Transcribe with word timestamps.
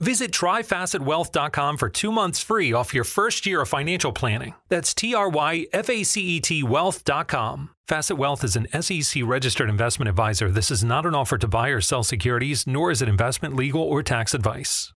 Visit 0.00 0.32
tryfacetwealth.com 0.32 1.76
for 1.76 1.88
two 1.90 2.10
months 2.10 2.42
free 2.42 2.72
off 2.72 2.94
your 2.94 3.04
first 3.04 3.44
year 3.44 3.60
of 3.60 3.68
financial 3.68 4.12
planning. 4.12 4.54
That's 4.70 4.94
T 4.94 5.14
R 5.14 5.28
Y 5.28 5.66
F 5.72 5.90
A 5.90 6.02
C 6.02 6.22
E 6.22 6.40
T 6.40 6.62
wealth.com. 6.62 7.70
Facet 7.86 8.16
Wealth 8.16 8.44
is 8.44 8.56
an 8.56 8.68
SEC 8.82 9.22
registered 9.24 9.68
investment 9.68 10.08
advisor. 10.08 10.50
This 10.50 10.70
is 10.70 10.84
not 10.84 11.06
an 11.06 11.14
offer 11.14 11.36
to 11.38 11.48
buy 11.48 11.68
or 11.68 11.80
sell 11.80 12.04
securities, 12.04 12.66
nor 12.66 12.92
is 12.92 13.02
it 13.02 13.08
investment, 13.08 13.56
legal, 13.56 13.82
or 13.82 14.02
tax 14.02 14.32
advice. 14.32 14.92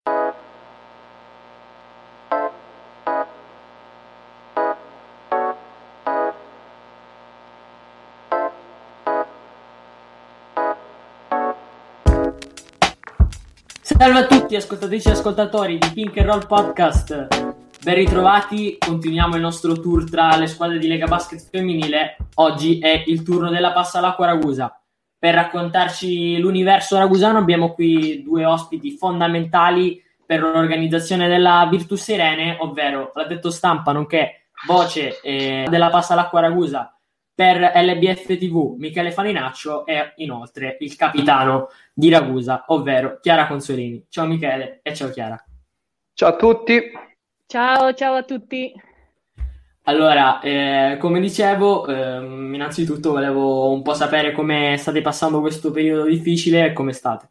Salve 14.02 14.18
a 14.22 14.26
tutti 14.26 14.56
ascoltatrici 14.56 15.10
e 15.10 15.12
ascoltatori 15.12 15.78
di 15.78 15.92
Pink 15.94 16.18
and 16.18 16.28
Roll 16.28 16.48
Podcast. 16.48 17.28
Ben 17.84 17.94
ritrovati, 17.94 18.78
continuiamo 18.80 19.36
il 19.36 19.42
nostro 19.42 19.80
tour 19.80 20.10
tra 20.10 20.36
le 20.38 20.48
squadre 20.48 20.80
di 20.80 20.88
Lega 20.88 21.06
Basket 21.06 21.40
femminile. 21.52 22.18
Oggi 22.38 22.80
è 22.80 23.04
il 23.06 23.22
turno 23.22 23.52
della 23.52 23.72
Passa 23.74 24.00
all'Acqua 24.00 24.26
Ragusa. 24.26 24.76
Per 25.20 25.36
raccontarci 25.36 26.40
l'universo 26.40 26.98
ragusano 26.98 27.38
abbiamo 27.38 27.74
qui 27.74 28.24
due 28.24 28.44
ospiti 28.44 28.98
fondamentali 28.98 30.02
per 30.26 30.42
l'organizzazione 30.42 31.28
della 31.28 31.68
Virtus 31.70 32.08
Irene, 32.08 32.58
ovvero 32.60 33.12
l'addetto 33.14 33.52
stampa 33.52 33.92
nonché 33.92 34.48
voce 34.66 35.22
eh, 35.22 35.68
della 35.70 35.92
Passa 35.92 36.14
all'Acqua 36.14 36.40
Ragusa 36.40 36.92
per 37.34 37.72
LBF 37.76 38.38
TV 38.38 38.76
Michele 38.78 39.12
Farinaccio 39.12 39.86
e 39.86 40.14
inoltre 40.18 40.78
il 40.80 40.96
capitano 40.96 41.70
di 41.94 42.10
Ragusa, 42.10 42.66
ovvero 42.68 43.20
Chiara 43.22 43.48
Consolini. 43.48 44.06
Ciao 44.10 44.26
Michele 44.26 44.80
e 44.84 44.94
ciao 44.94 45.10
Chiara. 45.10 45.44
Ciao 46.14 46.30
a 46.30 46.36
tutti. 46.36 46.92
Ciao, 47.48 47.94
ciao 47.94 48.14
a 48.16 48.24
tutti. 48.24 48.74
Allora, 49.86 50.40
eh, 50.42 50.98
come 51.00 51.20
dicevo, 51.20 51.88
eh, 51.88 52.18
innanzitutto 52.18 53.12
volevo 53.12 53.72
un 53.72 53.82
po' 53.82 53.94
sapere 53.96 54.32
come 54.32 54.76
state 54.78 55.02
passando 55.02 55.42
questo 55.42 55.72
periodo 55.72 56.04
difficile 56.06 56.66
e 56.66 56.74
come 56.74 56.94
state. 56.94 57.30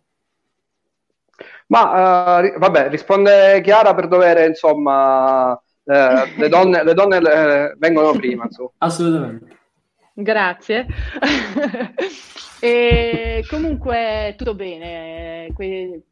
Ma 1.69 2.41
uh, 2.41 2.59
vabbè, 2.59 2.89
risponde 2.89 3.61
Chiara 3.61 3.95
per 3.95 4.09
dovere, 4.09 4.47
insomma, 4.47 5.53
eh, 5.84 6.34
le 6.37 6.48
donne, 6.48 6.83
le 6.83 6.95
donne 6.95 7.21
le, 7.21 7.75
vengono 7.78 8.11
prima. 8.12 8.45
Insomma. 8.45 8.71
Assolutamente. 8.78 9.59
Grazie. 10.22 10.86
e 12.60 13.44
comunque 13.48 14.34
tutto 14.36 14.54
bene. 14.54 15.50
Que- 15.54 16.03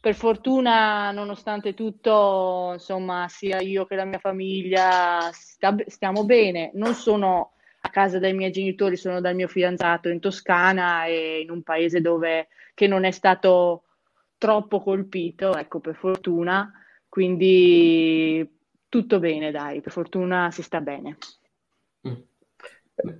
per 0.00 0.14
fortuna, 0.14 1.10
nonostante 1.12 1.72
tutto, 1.72 2.70
insomma, 2.74 3.26
sia 3.28 3.60
io 3.60 3.86
che 3.86 3.94
la 3.96 4.04
mia 4.04 4.18
famiglia 4.18 5.30
sta- 5.32 5.74
stiamo 5.86 6.24
bene. 6.24 6.70
Non 6.74 6.92
sono 6.94 7.52
a 7.80 7.88
casa 7.90 8.18
dai 8.18 8.34
miei 8.34 8.50
genitori, 8.50 8.96
sono 8.96 9.20
dal 9.20 9.34
mio 9.34 9.48
fidanzato 9.48 10.08
in 10.10 10.20
Toscana 10.20 11.06
e 11.06 11.40
in 11.40 11.50
un 11.50 11.62
paese 11.62 12.00
dove 12.02 12.48
che 12.74 12.86
non 12.86 13.04
è 13.04 13.10
stato 13.12 13.84
troppo 14.36 14.80
colpito, 14.82 15.56
ecco, 15.56 15.80
per 15.80 15.94
fortuna. 15.96 16.70
Quindi 17.08 18.46
tutto 18.88 19.18
bene, 19.20 19.50
dai, 19.50 19.80
per 19.80 19.92
fortuna 19.92 20.50
si 20.50 20.62
sta 20.62 20.80
bene. 20.80 21.16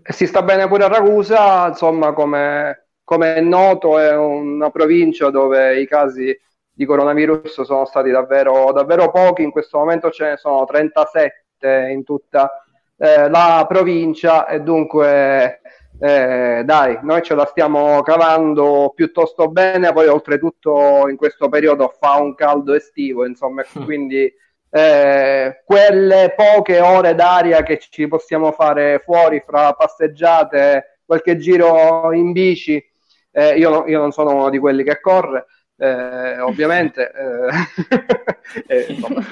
Si 0.05 0.27
sta 0.27 0.43
bene 0.43 0.69
pure 0.69 0.85
a 0.85 0.89
Ragusa, 0.89 1.69
insomma, 1.69 2.13
come, 2.13 2.87
come 3.03 3.35
è 3.35 3.41
noto, 3.41 3.99
è 3.99 4.17
una 4.17 4.71
provincia 4.71 5.31
dove 5.31 5.81
i 5.81 5.87
casi 5.87 6.37
di 6.71 6.85
coronavirus 6.85 7.63
sono 7.63 7.85
stati 7.85 8.11
davvero, 8.11 8.73
davvero 8.73 9.11
pochi, 9.11 9.43
in 9.43 9.51
questo 9.51 9.79
momento 9.79 10.11
ce 10.11 10.25
ne 10.31 10.37
sono 10.37 10.65
37 10.65 11.91
in 11.91 12.05
tutta 12.05 12.65
eh, 12.97 13.29
la 13.29 13.65
provincia. 13.69 14.47
E 14.47 14.61
dunque 14.61 15.61
eh, 16.01 16.63
dai, 16.65 16.99
noi 17.03 17.23
ce 17.23 17.35
la 17.35 17.47
stiamo 17.47 18.03
cavando 18.03 18.93
piuttosto 18.95 19.49
bene, 19.49 19.93
poi 19.93 20.09
oltretutto 20.09 21.09
in 21.09 21.17
questo 21.17 21.49
periodo 21.49 21.95
fa 21.99 22.17
un 22.17 22.35
caldo 22.35 22.75
estivo, 22.75 23.25
insomma, 23.27 23.65
mm. 23.79 23.85
quindi 23.85 24.33
eh, 24.77 25.63
quelle 25.65 26.35
poche 26.35 26.81
ore 26.81 27.15
d'aria 27.15 27.63
che 27.63 27.79
ci 27.79 28.09
possiamo 28.09 28.51
fare 28.51 29.01
fuori 29.05 29.41
fra 29.47 29.73
passeggiate, 29.73 30.99
qualche 31.07 31.37
giro 31.37 32.13
in 32.13 32.33
bici, 32.33 32.85
eh, 33.31 33.57
io, 33.57 33.71
no, 33.71 33.85
io, 33.87 34.01
non 34.01 34.11
sono 34.11 34.35
uno 34.35 34.51
di 34.51 34.59
quelli 34.59 34.83
che 34.83 35.01
corre, 35.01 35.47
eh, 35.77 36.41
ovviamente, 36.41 37.09
eh, 37.09 38.67
eh, 38.67 38.87
insomma, 38.89 39.23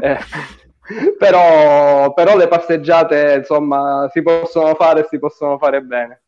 eh, 0.00 0.18
però, 1.16 2.12
però 2.12 2.36
le 2.36 2.48
passeggiate 2.48 3.36
insomma 3.38 4.06
si 4.12 4.20
possono 4.20 4.74
fare 4.74 5.00
e 5.00 5.06
si 5.08 5.18
possono 5.18 5.56
fare 5.56 5.80
bene. 5.80 6.23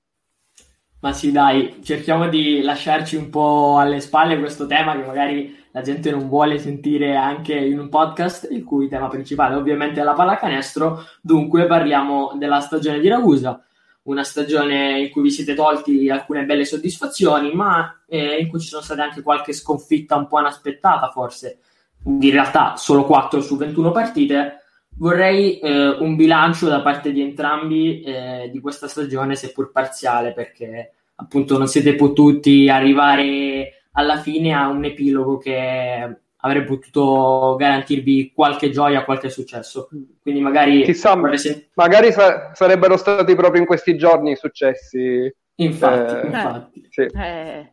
Ma 1.01 1.13
sì, 1.13 1.31
dai, 1.31 1.81
cerchiamo 1.85 2.29
di 2.29 2.63
lasciarci 2.63 3.17
un 3.17 3.29
po' 3.29 3.77
alle 3.79 4.01
spalle 4.01 4.39
questo 4.39 4.67
tema 4.67 4.93
che 4.93 5.05
magari 5.05 5.65
la 5.73 5.83
gente 5.83 6.11
non 6.11 6.27
vuole 6.27 6.59
sentire 6.59 7.15
anche 7.17 7.55
in 7.55 7.79
un 7.79 7.91
podcast, 7.91 8.49
il 8.51 8.65
cui 8.65 8.89
tema 8.89 9.09
principale 9.09 9.57
ovviamente 9.57 10.01
è 10.01 10.05
la 10.05 10.15
pallacanestro. 10.15 11.05
Dunque 11.21 11.67
parliamo 11.67 12.33
della 12.39 12.61
stagione 12.61 12.99
di 12.99 13.09
Ragusa, 13.09 13.63
una 14.05 14.25
stagione 14.25 15.01
in 15.01 15.11
cui 15.11 15.21
vi 15.21 15.31
siete 15.31 15.53
tolti 15.53 16.09
alcune 16.09 16.47
belle 16.47 16.65
soddisfazioni, 16.65 17.53
ma 17.53 18.01
eh, 18.07 18.39
in 18.39 18.49
cui 18.49 18.59
ci 18.59 18.69
sono 18.69 18.81
state 18.81 19.03
anche 19.03 19.21
qualche 19.21 19.53
sconfitta 19.53 20.17
un 20.17 20.27
po' 20.27 20.41
inaspettata, 20.41 21.11
forse. 21.11 21.59
In 22.05 22.31
realtà 22.31 22.77
solo 22.77 23.05
4 23.05 23.43
su 23.43 23.57
21 23.59 23.91
partite. 23.91 24.61
Vorrei 24.99 25.59
eh, 25.59 25.89
un 25.89 26.17
bilancio 26.17 26.69
da 26.69 26.81
parte 26.81 27.13
di 27.13 27.21
entrambi 27.21 28.01
eh, 28.01 28.49
di 28.51 28.61
questa 28.61 28.89
stagione, 28.89 29.37
seppur 29.37 29.71
parziale, 29.71 30.33
perché 30.33 30.93
appunto 31.17 31.59
non 31.59 31.67
siete 31.67 31.95
potuti 31.95 32.69
arrivare 32.69 33.85
alla 33.93 34.19
fine 34.19 34.53
a 34.53 34.69
un 34.69 34.85
epilogo 34.85 35.39
che 35.39 36.17
avrebbe 36.37 36.67
potuto 36.67 37.57
garantirvi 37.59 38.33
qualche 38.35 38.71
gioia, 38.71 39.05
qualche 39.05 39.31
successo. 39.31 39.89
Quindi 40.23 40.41
magari... 40.41 40.85
Chissà, 40.85 41.19
sen- 41.35 41.67
magari 41.75 42.13
sa- 42.13 42.53
sarebbero 42.55 42.97
stati 42.97 43.35
proprio 43.35 43.61
in 43.61 43.67
questi 43.67 43.97
giorni 43.97 44.33
i 44.33 44.37
successi. 44.37 45.35
Infatti, 45.57 46.15
eh, 46.15 46.27
infatti. 46.27 46.89
Sì. 46.91 47.03
Eh. 47.03 47.73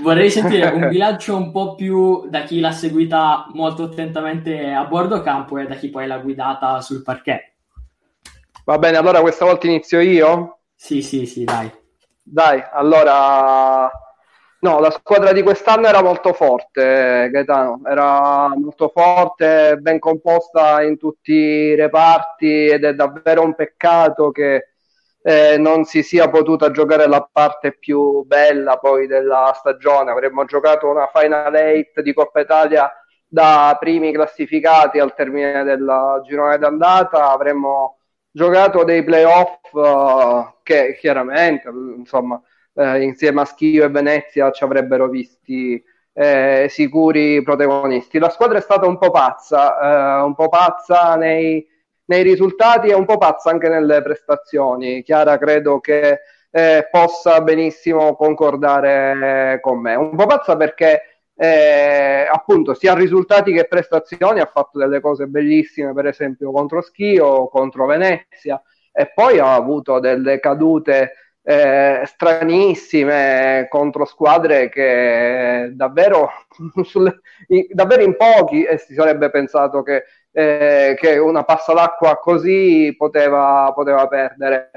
Vorrei 0.00 0.30
sentire 0.30 0.68
un 0.74 0.88
bilancio 0.88 1.36
un 1.36 1.50
po' 1.50 1.74
più 1.74 2.28
da 2.28 2.42
chi 2.42 2.60
l'ha 2.60 2.72
seguita 2.72 3.46
molto 3.52 3.84
attentamente 3.84 4.72
a 4.72 4.84
bordo 4.84 5.20
campo 5.22 5.58
e 5.58 5.66
da 5.66 5.74
chi 5.74 5.90
poi 5.90 6.06
l'ha 6.06 6.18
guidata 6.18 6.80
sul 6.80 7.02
parquet. 7.02 7.52
Va 8.64 8.78
bene, 8.78 8.96
allora 8.96 9.20
questa 9.20 9.44
volta 9.44 9.66
inizio 9.66 10.00
io? 10.00 10.58
Sì, 10.74 11.02
sì, 11.02 11.26
sì, 11.26 11.44
dai. 11.44 11.70
Dai, 12.22 12.62
allora 12.72 13.90
No, 14.58 14.80
la 14.80 14.90
squadra 14.90 15.32
di 15.32 15.42
quest'anno 15.42 15.86
era 15.86 16.02
molto 16.02 16.32
forte, 16.32 17.28
Gaetano, 17.30 17.82
era 17.84 18.48
molto 18.56 18.88
forte, 18.88 19.76
ben 19.80 19.98
composta 19.98 20.82
in 20.82 20.96
tutti 20.96 21.32
i 21.32 21.74
reparti 21.74 22.66
ed 22.66 22.84
è 22.84 22.94
davvero 22.94 23.42
un 23.42 23.54
peccato 23.54 24.30
che 24.30 24.75
eh, 25.28 25.58
non 25.58 25.84
si 25.84 26.04
sia 26.04 26.30
potuta 26.30 26.70
giocare 26.70 27.08
la 27.08 27.28
parte 27.32 27.76
più 27.76 28.22
bella 28.24 28.76
poi 28.76 29.08
della 29.08 29.52
stagione. 29.56 30.12
Avremmo 30.12 30.44
giocato 30.44 30.88
una 30.88 31.10
Final 31.12 31.52
8 31.52 32.00
di 32.00 32.12
Coppa 32.14 32.38
Italia 32.38 32.88
da 33.26 33.76
primi 33.80 34.12
classificati 34.12 35.00
al 35.00 35.14
termine 35.16 35.64
del 35.64 36.22
girone 36.24 36.58
d'andata, 36.58 37.32
avremmo 37.32 37.98
giocato 38.30 38.84
dei 38.84 39.02
playoff 39.02 39.72
uh, 39.72 40.60
che 40.62 40.96
chiaramente, 40.96 41.70
insomma, 41.70 42.40
eh, 42.74 43.02
insieme 43.02 43.40
a 43.40 43.44
Schio 43.46 43.84
e 43.84 43.88
Venezia 43.88 44.52
ci 44.52 44.62
avrebbero 44.62 45.08
visti 45.08 45.82
eh, 46.12 46.66
sicuri 46.70 47.42
protagonisti. 47.42 48.20
La 48.20 48.30
squadra 48.30 48.58
è 48.58 48.60
stata 48.60 48.86
un 48.86 48.96
po' 48.96 49.10
pazza, 49.10 50.20
eh, 50.20 50.22
un 50.22 50.36
po' 50.36 50.48
pazza 50.48 51.16
nei, 51.16 51.66
nei, 52.06 52.22
risultati 52.22 52.88
e 52.88 52.94
un 52.94 53.04
po' 53.04 53.18
pazza 53.18 53.50
anche 53.50 53.68
nelle 53.68 54.02
prestazioni. 54.02 55.02
Chiara 55.02 55.38
credo 55.38 55.80
che 55.80 56.20
eh, 56.50 56.88
possa 56.90 57.40
benissimo 57.40 58.16
concordare 58.16 59.58
con 59.60 59.78
me. 59.80 59.94
Un 59.94 60.16
po' 60.16 60.26
pazza 60.26 60.56
perché 60.56 61.02
eh, 61.34 62.26
appunto 62.30 62.72
sia 62.74 62.94
risultati 62.94 63.52
che 63.52 63.66
prestazioni 63.66 64.40
ha 64.40 64.46
fatto 64.46 64.78
delle 64.78 65.00
cose 65.00 65.26
bellissime, 65.26 65.92
per 65.92 66.06
esempio 66.06 66.50
contro 66.50 66.80
Schio, 66.80 67.48
contro 67.48 67.86
Venezia 67.86 68.60
e 68.90 69.12
poi 69.14 69.38
ha 69.38 69.52
avuto 69.54 70.00
delle 70.00 70.40
cadute 70.40 71.12
eh, 71.42 72.02
stranissime 72.06 73.66
contro 73.68 74.06
squadre 74.06 74.68
che 74.70 75.70
davvero, 75.74 76.30
davvero 77.72 78.02
in 78.02 78.16
pochi 78.16 78.64
e 78.64 78.78
si 78.78 78.94
sarebbe 78.94 79.30
pensato 79.30 79.82
che, 79.82 80.04
eh, 80.38 80.94
che 80.98 81.16
una 81.16 81.44
passa 81.44 81.72
d'acqua 81.72 82.18
così 82.18 82.94
poteva, 82.94 83.72
poteva 83.74 84.06
perdere. 84.06 84.70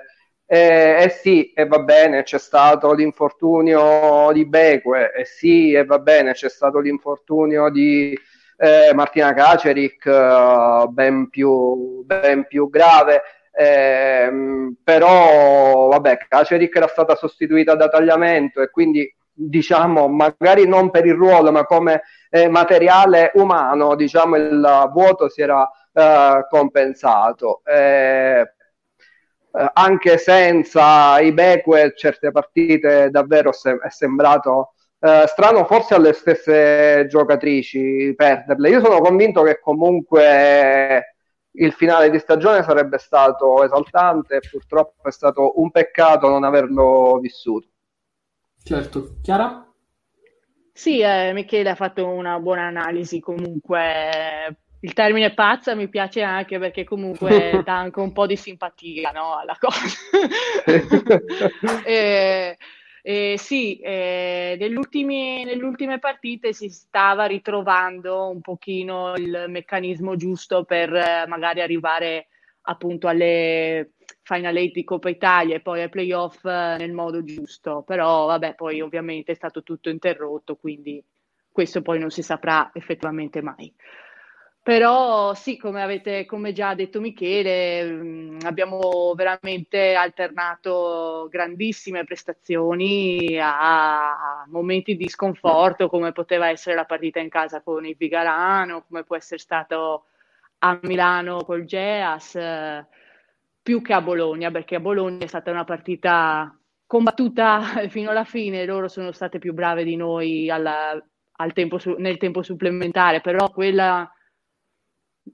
Eh, 0.45 1.03
eh, 1.03 1.09
sì, 1.09 1.51
e 1.51 1.65
va 1.67 1.79
bene, 1.79 2.23
c'è 2.23 2.39
stato 2.39 2.93
l'infortunio 2.93 4.31
di 4.31 4.45
Beque, 4.45 5.11
e 5.11 5.25
sì, 5.25 5.73
e 5.73 5.83
va 5.83 5.99
bene, 5.99 6.31
c'è 6.31 6.47
stato 6.49 6.79
l'infortunio 6.79 7.69
di 7.69 8.17
eh, 8.57 8.93
Martina 8.93 9.33
Caceric, 9.33 10.87
ben, 10.87 11.27
più, 11.29 12.03
ben 12.05 12.45
più 12.47 12.69
grave. 12.69 13.21
Eh, 13.51 14.31
però 14.81 15.89
vabbè, 15.89 16.19
Caceric 16.29 16.73
era 16.73 16.87
stata 16.87 17.15
sostituita 17.15 17.75
da 17.75 17.89
tagliamento 17.89 18.61
e 18.61 18.69
quindi 18.69 19.13
diciamo 19.47 20.07
magari 20.07 20.67
non 20.67 20.89
per 20.89 21.05
il 21.05 21.13
ruolo 21.13 21.51
ma 21.51 21.65
come 21.65 22.01
eh, 22.29 22.49
materiale 22.49 23.31
umano 23.35 23.95
diciamo 23.95 24.35
il 24.35 24.89
vuoto 24.91 25.29
si 25.29 25.41
era 25.41 25.69
eh, 25.93 26.45
compensato 26.49 27.61
eh, 27.65 28.53
eh, 29.51 29.71
anche 29.73 30.17
senza 30.17 31.19
i 31.19 31.31
Beque 31.31 31.93
certe 31.95 32.31
partite 32.31 33.09
davvero 33.09 33.51
se- 33.53 33.79
è 33.81 33.89
sembrato 33.89 34.73
eh, 34.99 35.23
strano 35.27 35.65
forse 35.65 35.95
alle 35.95 36.13
stesse 36.13 37.07
giocatrici 37.07 38.13
perderle 38.15 38.69
io 38.69 38.81
sono 38.81 38.99
convinto 38.99 39.41
che 39.43 39.59
comunque 39.61 41.15
il 41.53 41.73
finale 41.73 42.09
di 42.09 42.19
stagione 42.19 42.63
sarebbe 42.63 42.97
stato 42.99 43.63
esaltante 43.63 44.39
purtroppo 44.49 45.07
è 45.07 45.11
stato 45.11 45.59
un 45.59 45.71
peccato 45.71 46.29
non 46.29 46.43
averlo 46.43 47.17
vissuto. 47.19 47.67
Certo, 48.63 49.17
Chiara? 49.21 49.65
Sì, 50.73 50.99
eh, 50.99 51.33
Michele 51.33 51.71
ha 51.71 51.75
fatto 51.75 52.07
una 52.07 52.39
buona 52.39 52.67
analisi 52.67 53.19
comunque. 53.19 54.57
Il 54.81 54.93
termine 54.93 55.33
pazza 55.33 55.75
mi 55.75 55.89
piace 55.89 56.21
anche 56.21 56.57
perché 56.57 56.85
comunque 56.85 57.61
dà 57.65 57.77
anche 57.77 57.99
un 57.99 58.13
po' 58.13 58.25
di 58.25 58.37
simpatia 58.37 59.11
no, 59.11 59.37
alla 59.37 59.57
cosa. 59.59 59.97
e, 61.83 62.57
eh, 63.01 63.35
sì, 63.37 63.77
eh, 63.79 64.55
nelle 64.57 65.63
ultime 65.63 65.99
partite 65.99 66.53
si 66.53 66.69
stava 66.69 67.25
ritrovando 67.25 68.29
un 68.29 68.39
pochino 68.39 69.15
il 69.15 69.45
meccanismo 69.47 70.15
giusto 70.15 70.63
per 70.63 70.93
eh, 70.93 71.25
magari 71.27 71.61
arrivare 71.61 72.27
appunto 72.61 73.07
alle 73.07 73.93
Final 74.29 74.57
Eight 74.57 74.73
di 74.73 74.83
Coppa 74.83 75.09
Italia 75.09 75.55
e 75.55 75.59
poi 75.59 75.81
ai 75.81 75.89
playoff 75.89 76.45
eh, 76.45 76.75
nel 76.77 76.93
modo 76.93 77.23
giusto, 77.23 77.81
però 77.81 78.27
vabbè 78.27 78.53
poi 78.53 78.79
ovviamente 78.79 79.31
è 79.31 79.35
stato 79.35 79.63
tutto 79.63 79.89
interrotto, 79.89 80.55
quindi 80.55 81.03
questo 81.51 81.81
poi 81.81 81.97
non 81.97 82.11
si 82.11 82.21
saprà 82.21 82.69
effettivamente 82.73 83.41
mai. 83.41 83.73
Però 84.61 85.33
sì, 85.33 85.57
come, 85.57 85.81
avete, 85.81 86.25
come 86.27 86.53
già 86.53 86.75
detto 86.75 86.99
Michele, 86.99 87.83
mm, 87.83 88.37
abbiamo 88.43 89.13
veramente 89.15 89.95
alternato 89.95 91.27
grandissime 91.31 92.03
prestazioni 92.03 93.39
a, 93.39 94.41
a, 94.41 94.45
momenti 94.47 94.95
di 94.95 95.09
sconforto, 95.09 95.89
come 95.89 96.11
poteva 96.11 96.49
essere 96.49 96.75
la 96.75 96.85
partita 96.85 97.19
in 97.19 97.29
casa 97.29 97.61
con 97.61 97.83
il 97.83 97.95
Vigarano, 97.97 98.83
come 98.87 99.03
può 99.03 99.15
essere 99.15 99.39
stato 99.39 100.03
a 100.59 100.77
Milano 100.83 101.43
col 101.45 101.65
Geas, 101.65 102.35
eh, 102.35 102.85
più 103.61 103.81
che 103.81 103.93
a 103.93 104.01
Bologna, 104.01 104.51
perché 104.51 104.75
a 104.75 104.79
Bologna 104.79 105.23
è 105.23 105.27
stata 105.27 105.51
una 105.51 105.63
partita 105.63 106.57
combattuta 106.85 107.61
fino 107.89 108.09
alla 108.09 108.23
fine, 108.23 108.65
loro 108.65 108.87
sono 108.87 109.11
state 109.11 109.39
più 109.39 109.53
brave 109.53 109.83
di 109.83 109.95
noi 109.95 110.49
alla, 110.49 110.99
al 111.37 111.53
tempo 111.53 111.77
su, 111.77 111.95
nel 111.97 112.17
tempo 112.17 112.41
supplementare, 112.41 113.21
però 113.21 113.49
quella 113.51 114.11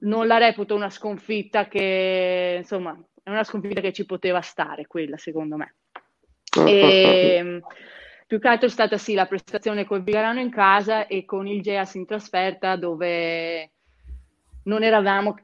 non 0.00 0.26
la 0.26 0.38
reputo 0.38 0.74
una 0.74 0.90
sconfitta 0.90 1.68
che, 1.68 2.56
insomma, 2.58 2.98
è 3.22 3.30
una 3.30 3.44
sconfitta 3.44 3.80
che 3.80 3.92
ci 3.92 4.04
poteva 4.04 4.40
stare, 4.40 4.86
quella 4.86 5.16
secondo 5.16 5.56
me. 5.56 5.76
E, 6.66 7.60
più 8.26 8.40
che 8.40 8.48
altro 8.48 8.66
è 8.66 8.70
stata 8.70 8.98
sì 8.98 9.14
la 9.14 9.26
prestazione 9.26 9.84
col 9.84 10.02
Vigarano 10.02 10.40
in 10.40 10.50
casa 10.50 11.06
e 11.06 11.24
con 11.24 11.46
il 11.46 11.62
Geas 11.62 11.94
in 11.94 12.06
trasferta 12.06 12.76
dove 12.76 13.72
non 14.64 14.82
eravamo 14.82 15.36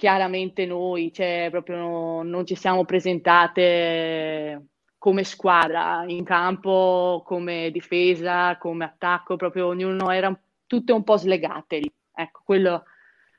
chiaramente 0.00 0.64
noi, 0.64 1.12
cioè 1.12 1.48
proprio 1.50 1.76
no, 1.76 2.22
non 2.22 2.46
ci 2.46 2.54
siamo 2.54 2.86
presentate 2.86 4.68
come 4.96 5.24
squadra 5.24 6.04
in 6.06 6.24
campo, 6.24 7.22
come 7.22 7.70
difesa, 7.70 8.56
come 8.56 8.86
attacco, 8.86 9.36
proprio 9.36 9.66
ognuno 9.66 10.10
era 10.10 10.34
tutte 10.66 10.92
un 10.92 11.04
po' 11.04 11.18
slegate 11.18 11.80
lì. 11.80 11.92
Ecco, 12.14 12.40
quello 12.46 12.84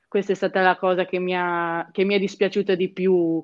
questa 0.08 0.34
è 0.34 0.36
stata 0.36 0.62
la 0.62 0.78
cosa 0.78 1.06
che 1.06 1.18
mi, 1.18 1.36
ha, 1.36 1.90
che 1.92 2.04
mi 2.04 2.14
è 2.14 2.20
dispiaciuta 2.20 2.76
di 2.76 2.92
più, 2.92 3.44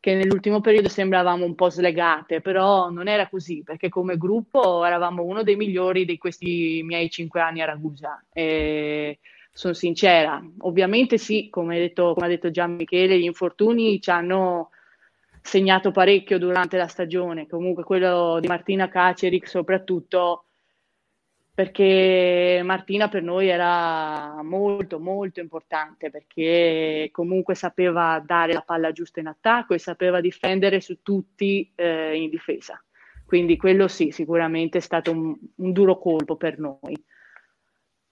che 0.00 0.16
nell'ultimo 0.16 0.60
periodo 0.60 0.88
sembravamo 0.88 1.44
un 1.44 1.54
po' 1.54 1.70
slegate, 1.70 2.40
però 2.40 2.90
non 2.90 3.06
era 3.06 3.28
così, 3.28 3.62
perché 3.62 3.88
come 3.88 4.16
gruppo 4.16 4.84
eravamo 4.84 5.22
uno 5.22 5.44
dei 5.44 5.54
migliori 5.54 6.04
di 6.04 6.18
questi 6.18 6.80
miei 6.82 7.08
cinque 7.08 7.40
anni 7.40 7.60
a 7.60 7.66
Ragusa. 7.66 8.20
E 8.32 9.20
sono 9.52 9.74
sincera, 9.74 10.42
ovviamente 10.58 11.18
sì, 11.18 11.48
come, 11.50 11.76
ha 11.76 12.26
detto 12.26 12.50
già 12.50 12.66
Michele, 12.66 13.18
gli 13.18 13.24
infortuni 13.24 14.00
ci 14.00 14.10
hanno 14.10 14.70
segnato 15.42 15.90
parecchio 15.90 16.38
durante 16.38 16.76
la 16.76 16.86
stagione, 16.86 17.46
comunque 17.46 17.82
quello 17.82 18.38
di 18.40 18.46
Martina 18.46 18.88
Caceric 18.88 19.48
soprattutto 19.48 20.44
perché 21.58 22.60
Martina 22.62 23.08
per 23.08 23.24
noi 23.24 23.48
era 23.48 24.40
molto 24.44 25.00
molto 25.00 25.40
importante 25.40 26.08
perché 26.08 27.08
comunque 27.10 27.56
sapeva 27.56 28.22
dare 28.24 28.52
la 28.52 28.60
palla 28.60 28.92
giusta 28.92 29.18
in 29.18 29.26
attacco 29.26 29.74
e 29.74 29.80
sapeva 29.80 30.20
difendere 30.20 30.80
su 30.80 31.02
tutti 31.02 31.68
eh, 31.74 32.16
in 32.16 32.30
difesa. 32.30 32.80
Quindi 33.26 33.56
quello 33.56 33.88
sì, 33.88 34.12
sicuramente 34.12 34.78
è 34.78 34.80
stato 34.80 35.10
un, 35.10 35.36
un 35.56 35.72
duro 35.72 35.98
colpo 35.98 36.36
per 36.36 36.60
noi. 36.60 36.94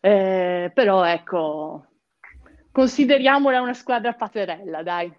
Eh, 0.07 0.71
però 0.73 1.05
ecco, 1.05 1.85
consideriamola 2.71 3.61
una 3.61 3.75
squadra 3.75 4.13
paterella, 4.13 4.85
dai. 4.85 5.13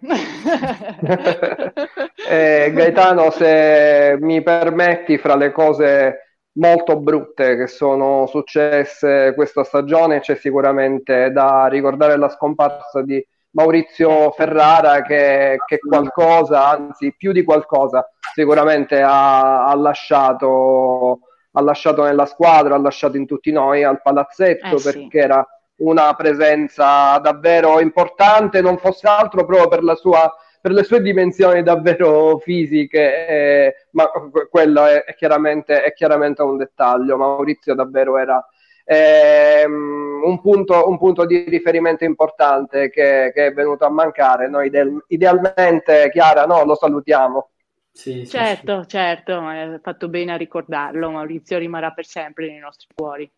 eh, 2.26 2.70
Gaetano, 2.72 3.30
se 3.30 4.16
mi 4.18 4.42
permetti, 4.42 5.18
fra 5.18 5.36
le 5.36 5.52
cose 5.52 6.38
molto 6.52 6.98
brutte 6.98 7.58
che 7.58 7.66
sono 7.66 8.24
successe 8.28 9.34
questa 9.34 9.62
stagione. 9.62 10.20
C'è 10.20 10.36
sicuramente 10.36 11.30
da 11.32 11.66
ricordare 11.66 12.16
la 12.16 12.30
scomparsa 12.30 13.02
di 13.02 13.22
Maurizio 13.50 14.30
Ferrara 14.30 15.02
che, 15.02 15.58
che 15.66 15.78
qualcosa, 15.80 16.70
anzi 16.70 17.14
più 17.14 17.32
di 17.32 17.44
qualcosa, 17.44 18.08
sicuramente 18.32 19.02
ha, 19.02 19.66
ha, 19.66 19.74
lasciato, 19.74 21.18
ha 21.52 21.62
lasciato 21.62 22.02
nella 22.02 22.26
squadra, 22.26 22.74
ha 22.74 22.78
lasciato 22.78 23.16
in 23.16 23.26
tutti 23.26 23.50
noi 23.50 23.84
al 23.84 24.02
palazzetto 24.02 24.76
eh, 24.76 24.82
perché 24.82 25.08
sì. 25.10 25.18
era 25.18 25.46
una 25.78 26.14
presenza 26.14 27.18
davvero 27.18 27.80
importante, 27.80 28.60
non 28.60 28.78
fosse 28.78 29.06
altro 29.06 29.44
proprio 29.44 29.68
per 29.68 29.82
la 29.82 29.94
sua 29.94 30.32
per 30.60 30.72
le 30.72 30.82
sue 30.82 31.00
dimensioni 31.00 31.62
davvero 31.62 32.38
fisiche, 32.38 33.26
eh, 33.28 33.74
ma 33.92 34.10
quello 34.50 34.84
è, 34.84 35.04
è, 35.04 35.14
chiaramente, 35.14 35.82
è, 35.82 35.92
chiaramente, 35.92 36.42
un 36.42 36.56
dettaglio. 36.56 37.16
Maurizio 37.16 37.74
davvero 37.74 38.18
era 38.18 38.44
eh, 38.84 39.64
un, 39.64 40.40
punto, 40.40 40.88
un, 40.88 40.98
punto, 40.98 41.24
di 41.26 41.44
riferimento 41.48 42.04
importante 42.04 42.90
che, 42.90 43.30
che 43.32 43.46
è 43.46 43.52
venuto 43.52 43.84
a 43.84 43.90
mancare. 43.90 44.48
Noi 44.48 44.70
idealmente, 45.08 46.10
Chiara, 46.10 46.44
no, 46.44 46.64
lo 46.64 46.74
salutiamo. 46.74 47.50
Sì, 47.98 48.24
sì, 48.24 48.28
certo, 48.28 48.82
sì. 48.82 48.90
certo, 48.90 49.38
hai 49.38 49.76
fatto 49.82 50.08
bene 50.08 50.30
a 50.30 50.36
ricordarlo. 50.36 51.10
Maurizio 51.10 51.58
rimarrà 51.58 51.90
per 51.90 52.06
sempre 52.06 52.46
nei 52.46 52.60
nostri 52.60 52.86
cuori. 52.94 53.28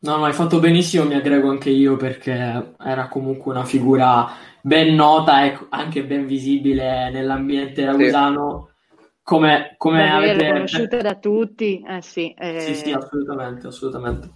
No, 0.00 0.16
no, 0.16 0.26
hai 0.26 0.34
fatto 0.34 0.58
benissimo, 0.58 1.04
mi 1.04 1.14
aggrego 1.14 1.48
anche 1.48 1.70
io 1.70 1.96
perché 1.96 2.74
era 2.78 3.08
comunque 3.08 3.52
una 3.52 3.64
figura 3.64 4.28
ben 4.60 4.94
nota 4.94 5.46
e 5.46 5.58
anche 5.70 6.04
ben 6.04 6.26
visibile 6.26 7.08
nell'ambiente 7.08 7.86
ragusano. 7.86 8.68
Sì. 8.68 9.06
Come, 9.22 9.74
come 9.78 10.12
avete... 10.12 10.46
conosciuta 10.52 10.98
da 10.98 11.14
tutti, 11.14 11.82
eh, 11.88 12.02
sì, 12.02 12.34
eh... 12.36 12.60
sì, 12.60 12.74
sì, 12.74 12.92
assolutamente, 12.92 13.66
assolutamente. 13.66 14.30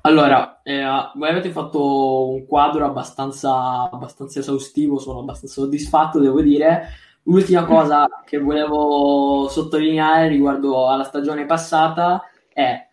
Allora, 0.00 0.60
eh, 0.64 0.82
voi 1.14 1.28
avete 1.28 1.50
fatto 1.50 2.30
un 2.30 2.46
quadro 2.46 2.84
abbastanza, 2.84 3.88
abbastanza 3.88 4.40
esaustivo, 4.40 4.98
sono 4.98 5.20
abbastanza 5.20 5.60
soddisfatto, 5.60 6.18
devo 6.18 6.40
dire. 6.40 6.88
L'ultima 7.24 7.64
cosa 7.64 8.08
che 8.24 8.38
volevo 8.38 9.48
sottolineare 9.48 10.28
riguardo 10.28 10.88
alla 10.88 11.04
stagione 11.04 11.44
passata 11.44 12.22
è, 12.52 12.88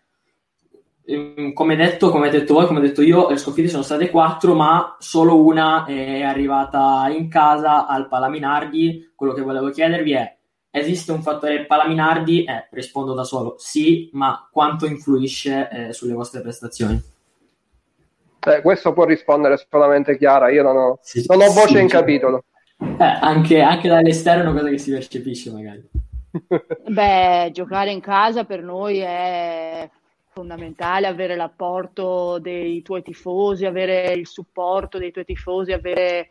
ehm, 1.04 1.52
come 1.52 1.76
detto, 1.76 2.10
come 2.10 2.28
detto 2.28 2.54
voi, 2.54 2.66
come 2.66 2.80
detto 2.80 3.02
io, 3.02 3.30
le 3.30 3.38
sconfitte 3.38 3.68
sono 3.68 3.82
state 3.82 4.10
quattro, 4.10 4.54
ma 4.54 4.96
solo 4.98 5.42
una 5.42 5.86
è 5.86 6.22
arrivata 6.22 7.08
in 7.08 7.28
casa 7.28 7.86
al 7.86 8.06
Palaminardi. 8.06 9.12
Quello 9.14 9.32
che 9.32 9.40
volevo 9.40 9.70
chiedervi 9.70 10.12
è, 10.12 10.36
esiste 10.70 11.10
un 11.10 11.22
fattore 11.22 11.64
Palaminardi? 11.64 12.44
Eh, 12.44 12.68
rispondo 12.70 13.14
da 13.14 13.24
solo, 13.24 13.56
sì, 13.58 14.10
ma 14.12 14.46
quanto 14.52 14.86
influisce 14.86 15.68
eh, 15.70 15.92
sulle 15.92 16.12
vostre 16.12 16.42
prestazioni? 16.42 17.02
Eh, 18.46 18.60
questo 18.60 18.92
può 18.92 19.04
rispondere 19.04 19.60
solamente 19.68 20.16
Chiara, 20.16 20.50
io 20.50 20.62
non 20.62 20.76
ho, 20.76 20.98
sì, 21.02 21.24
non 21.26 21.40
ho 21.40 21.50
voce 21.50 21.76
sì, 21.76 21.80
in 21.80 21.88
capitolo. 21.88 22.44
Eh, 22.78 23.04
anche, 23.20 23.60
anche 23.60 23.88
dall'esterno 23.88 24.42
è 24.42 24.46
una 24.46 24.60
cosa 24.60 24.70
che 24.70 24.78
si 24.78 24.90
percepisce 24.90 25.50
magari. 25.50 25.88
Beh, 26.88 27.50
giocare 27.52 27.90
in 27.90 28.00
casa 28.00 28.44
per 28.44 28.62
noi 28.62 28.98
è 28.98 29.88
fondamentale, 30.30 31.06
avere 31.06 31.34
l'apporto 31.34 32.38
dei 32.38 32.82
tuoi 32.82 33.02
tifosi, 33.02 33.64
avere 33.64 34.12
il 34.12 34.26
supporto 34.26 34.98
dei 34.98 35.10
tuoi 35.10 35.24
tifosi, 35.24 35.72
avere 35.72 36.30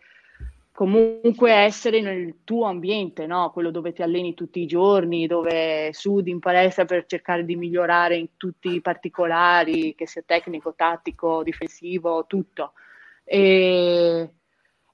comunque 0.71 1.51
essere 1.51 2.01
nel 2.01 2.35
tuo 2.43 2.65
ambiente, 2.67 3.25
no? 3.25 3.49
quello 3.51 3.71
dove 3.71 3.91
ti 3.93 4.03
alleni 4.03 4.35
tutti 4.35 4.61
i 4.61 4.67
giorni, 4.67 5.25
dove 5.25 5.89
sudi 5.91 6.29
in 6.29 6.39
palestra 6.39 6.85
per 6.85 7.05
cercare 7.07 7.43
di 7.43 7.55
migliorare 7.55 8.15
in 8.15 8.27
tutti 8.37 8.75
i 8.75 8.81
particolari, 8.81 9.95
che 9.95 10.07
sia 10.07 10.23
tecnico, 10.25 10.75
tattico, 10.75 11.43
difensivo, 11.43 12.25
tutto. 12.27 12.73
E, 13.25 14.29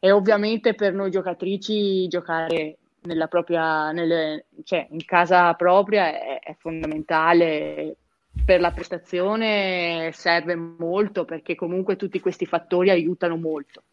e 0.06 0.12
ovviamente 0.12 0.74
per 0.74 0.94
noi 0.94 1.10
giocatrici 1.12 2.10
giocare 2.10 2.78
nella 3.04 3.28
propria, 3.28 3.94
nelle, 3.94 4.48
cioè 4.66 4.86
in 4.90 5.06
casa 5.06 5.54
propria 5.54 6.08
è, 6.08 6.40
è 6.42 6.56
fondamentale 6.60 7.96
per 8.44 8.60
la 8.60 8.72
prestazione 8.72 10.10
serve 10.12 10.56
molto 10.56 11.24
perché 11.24 11.56
comunque 11.56 11.96
tutti 11.96 12.20
questi 12.20 12.46
fattori 12.46 12.90
aiutano 12.90 13.38
molto. 13.38 13.84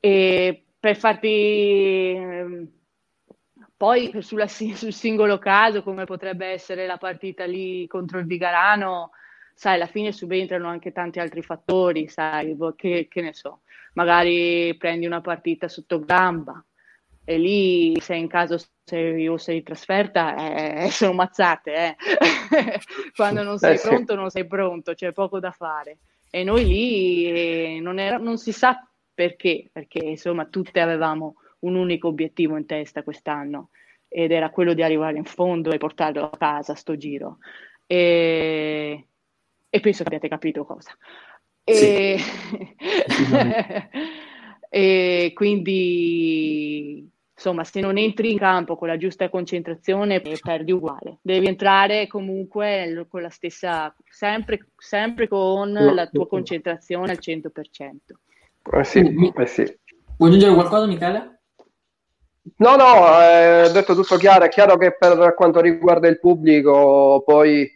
E 0.00 0.64
per 0.80 0.96
farti 0.96 2.14
ehm, 2.16 2.68
poi 3.76 4.10
sulla, 4.22 4.48
sul 4.48 4.94
singolo 4.94 5.36
caso, 5.36 5.82
come 5.82 6.06
potrebbe 6.06 6.46
essere 6.46 6.86
la 6.86 6.96
partita 6.96 7.44
lì 7.44 7.86
contro 7.86 8.18
il 8.18 8.24
Vigarano, 8.24 9.10
sai, 9.52 9.74
alla 9.74 9.88
fine 9.88 10.10
subentrano 10.10 10.68
anche 10.68 10.90
tanti 10.90 11.20
altri 11.20 11.42
fattori, 11.42 12.08
sai, 12.08 12.56
che, 12.76 13.08
che 13.10 13.20
ne 13.20 13.34
so, 13.34 13.60
magari 13.94 14.74
prendi 14.76 15.06
una 15.06 15.20
partita 15.20 15.68
sotto 15.68 16.00
gamba 16.00 16.62
e 17.24 17.36
lì 17.36 18.00
se 18.00 18.14
in 18.14 18.26
caso 18.26 18.58
sei 18.84 19.28
o 19.28 19.36
sei 19.36 19.62
trasferta 19.62 20.34
eh, 20.34 20.88
sono 20.90 21.12
mazzate, 21.12 21.74
eh. 21.74 21.96
quando 23.14 23.42
non 23.42 23.58
sei 23.58 23.76
eh, 23.76 23.80
pronto 23.80 24.14
non 24.14 24.30
sei 24.30 24.46
pronto, 24.46 24.94
c'è 24.94 25.12
poco 25.12 25.38
da 25.38 25.50
fare. 25.50 25.98
E 26.30 26.42
noi 26.42 26.66
lì 26.66 27.26
eh, 27.26 27.80
non, 27.80 27.98
era, 27.98 28.16
non 28.16 28.38
si 28.38 28.50
sa 28.50 28.82
perché? 29.12 29.68
Perché 29.70 29.98
insomma 29.98 30.46
tutte 30.46 30.80
avevamo 30.80 31.34
un 31.60 31.74
unico 31.74 32.08
obiettivo 32.08 32.56
in 32.56 32.64
testa 32.64 33.02
quest'anno 33.02 33.70
ed 34.08 34.30
era 34.30 34.48
quello 34.48 34.72
di 34.72 34.82
arrivare 34.82 35.18
in 35.18 35.24
fondo 35.24 35.70
e 35.70 35.76
portarlo 35.76 36.30
a 36.30 36.36
casa 36.36 36.74
sto 36.74 36.96
giro. 36.96 37.40
E, 37.86 39.06
e 39.68 39.80
penso 39.80 39.98
che 39.98 40.08
abbiate 40.08 40.28
capito 40.28 40.64
cosa. 40.64 40.96
E, 41.68 42.18
sì. 42.18 42.74
e 44.70 45.32
quindi 45.34 47.10
insomma, 47.34 47.62
se 47.62 47.80
non 47.80 47.96
entri 47.98 48.32
in 48.32 48.38
campo 48.38 48.76
con 48.76 48.88
la 48.88 48.96
giusta 48.96 49.28
concentrazione, 49.28 50.20
perdi 50.20 50.72
uguale. 50.72 51.18
Devi 51.22 51.46
entrare 51.46 52.06
comunque 52.06 53.06
con 53.08 53.22
la 53.22 53.28
stessa, 53.28 53.94
sempre, 54.08 54.70
sempre 54.76 55.28
con 55.28 55.72
la 55.72 56.06
tua 56.06 56.26
concentrazione 56.26 57.12
al 57.12 57.18
100%. 57.20 57.50
Eh 58.72 58.84
sì, 58.84 58.98
eh 58.98 59.46
sì. 59.46 59.78
Vuoi 60.16 60.30
aggiungere 60.30 60.54
qualcosa, 60.54 60.86
Michele? 60.86 61.40
No, 62.56 62.76
no, 62.76 63.20
eh, 63.20 63.64
ho 63.64 63.72
detto 63.72 63.94
tutto 63.94 64.16
chiaro. 64.16 64.44
È 64.44 64.48
chiaro 64.48 64.76
che 64.76 64.96
per 64.96 65.34
quanto 65.34 65.60
riguarda 65.60 66.08
il 66.08 66.18
pubblico, 66.18 67.22
poi 67.24 67.70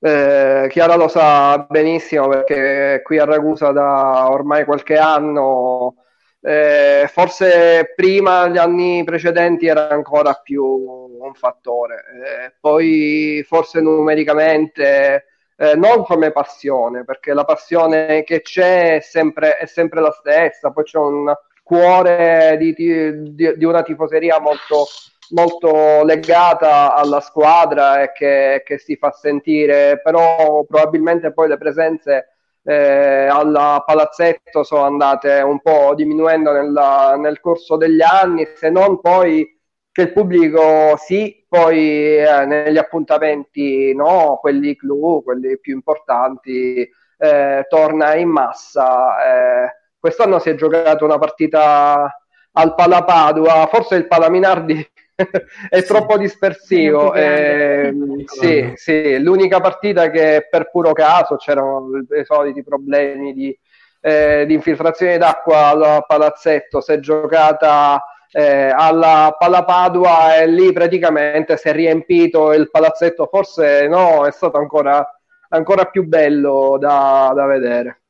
eh, 0.00 0.66
Chiara 0.70 0.96
lo 0.96 1.08
sa 1.08 1.66
benissimo 1.68 2.28
perché 2.28 3.00
qui 3.02 3.18
a 3.18 3.24
Ragusa 3.24 3.72
da 3.72 4.30
ormai 4.30 4.64
qualche 4.64 4.96
anno, 4.96 5.96
eh, 6.40 7.08
forse 7.12 7.92
prima, 7.96 8.48
gli 8.48 8.58
anni 8.58 9.02
precedenti, 9.04 9.66
era 9.66 9.88
ancora 9.88 10.34
più 10.34 10.64
un 10.64 11.34
fattore. 11.34 11.96
Eh, 11.96 12.54
poi 12.60 13.44
forse 13.46 13.80
numericamente 13.80 15.24
eh, 15.56 15.74
non 15.74 16.04
come 16.04 16.30
passione, 16.30 17.04
perché 17.04 17.34
la 17.34 17.44
passione 17.44 18.22
che 18.22 18.42
c'è 18.42 18.96
è 18.96 19.00
sempre, 19.00 19.56
è 19.56 19.66
sempre 19.66 20.00
la 20.00 20.12
stessa, 20.12 20.70
poi 20.70 20.84
c'è 20.84 20.98
un 20.98 21.34
cuore 21.64 22.56
di, 22.58 22.72
di, 22.72 23.54
di 23.56 23.64
una 23.64 23.82
tifoseria 23.82 24.38
molto, 24.38 24.86
molto 25.30 26.04
legata 26.04 26.94
alla 26.94 27.20
squadra 27.20 28.02
e 28.02 28.12
che, 28.12 28.62
che, 28.64 28.78
si 28.78 28.96
fa 28.96 29.10
sentire, 29.10 30.00
però 30.02 30.64
probabilmente 30.64 31.32
poi 31.32 31.48
le 31.48 31.58
presenze 31.58 32.36
eh, 32.62 33.26
al 33.26 33.82
palazzetto 33.84 34.62
sono 34.62 34.82
andate 34.82 35.40
un 35.40 35.60
po' 35.60 35.94
diminuendo 35.94 36.52
nella, 36.52 37.16
nel 37.16 37.40
corso 37.40 37.76
degli 37.76 38.02
anni, 38.02 38.46
se 38.54 38.70
non 38.70 39.00
poi 39.00 39.56
che 39.90 40.02
il 40.02 40.12
pubblico 40.12 40.96
sì, 40.96 41.44
poi 41.48 42.18
eh, 42.18 42.44
negli 42.46 42.78
appuntamenti 42.78 43.92
no, 43.94 44.38
quelli 44.40 44.76
clou, 44.76 45.22
quelli 45.22 45.58
più 45.58 45.74
importanti, 45.74 46.88
eh, 47.18 47.66
torna 47.68 48.14
in 48.14 48.28
massa. 48.28 49.64
Eh, 49.64 49.76
quest'anno 49.98 50.38
si 50.38 50.50
è 50.50 50.54
giocato 50.54 51.04
una 51.04 51.18
partita 51.18 52.16
al 52.52 52.74
Palapadua, 52.74 53.66
forse 53.70 53.96
il 53.96 54.06
Palaminardi 54.06 54.88
è 55.68 55.80
sì. 55.80 55.86
troppo 55.86 56.16
dispersivo. 56.16 57.12
Eh, 57.12 57.92
sì, 58.26 58.72
sì, 58.76 59.18
l'unica 59.20 59.60
partita 59.60 60.10
che 60.10 60.46
per 60.48 60.70
puro 60.70 60.92
caso 60.92 61.36
c'erano 61.36 61.88
i 62.16 62.24
soliti 62.24 62.62
problemi 62.62 63.32
di, 63.32 63.58
eh, 64.00 64.44
di 64.46 64.54
infiltrazione 64.54 65.18
d'acqua 65.18 65.66
al 65.68 66.04
palazzetto, 66.06 66.80
si 66.80 66.92
è 66.92 67.00
giocata 67.00 68.02
eh, 68.30 68.70
alla 68.72 69.34
Palapadua 69.36 70.36
e 70.36 70.46
lì 70.46 70.72
praticamente 70.72 71.56
si 71.56 71.68
è 71.68 71.72
riempito 71.72 72.52
il 72.52 72.70
palazzetto, 72.70 73.26
forse 73.26 73.88
no, 73.88 74.24
è 74.24 74.30
stato 74.30 74.58
ancora, 74.58 75.04
ancora 75.48 75.86
più 75.86 76.04
bello 76.06 76.76
da, 76.78 77.32
da 77.34 77.44
vedere. 77.46 78.02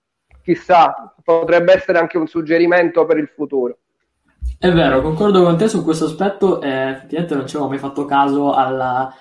Chissà, 0.42 1.14
potrebbe 1.22 1.74
essere 1.74 1.98
anche 1.98 2.18
un 2.18 2.26
suggerimento 2.26 3.04
per 3.06 3.16
il 3.18 3.28
futuro. 3.28 3.78
È 4.60 4.72
vero, 4.72 5.02
concordo 5.02 5.44
con 5.44 5.56
te 5.56 5.68
su 5.68 5.84
questo 5.84 6.06
aspetto. 6.06 6.60
Eh, 6.60 6.90
effettivamente 6.90 7.34
non 7.36 7.46
ci 7.46 7.54
avevo 7.54 7.70
mai 7.70 7.78
fatto 7.78 8.04
caso 8.04 8.52
alla, 8.52 9.14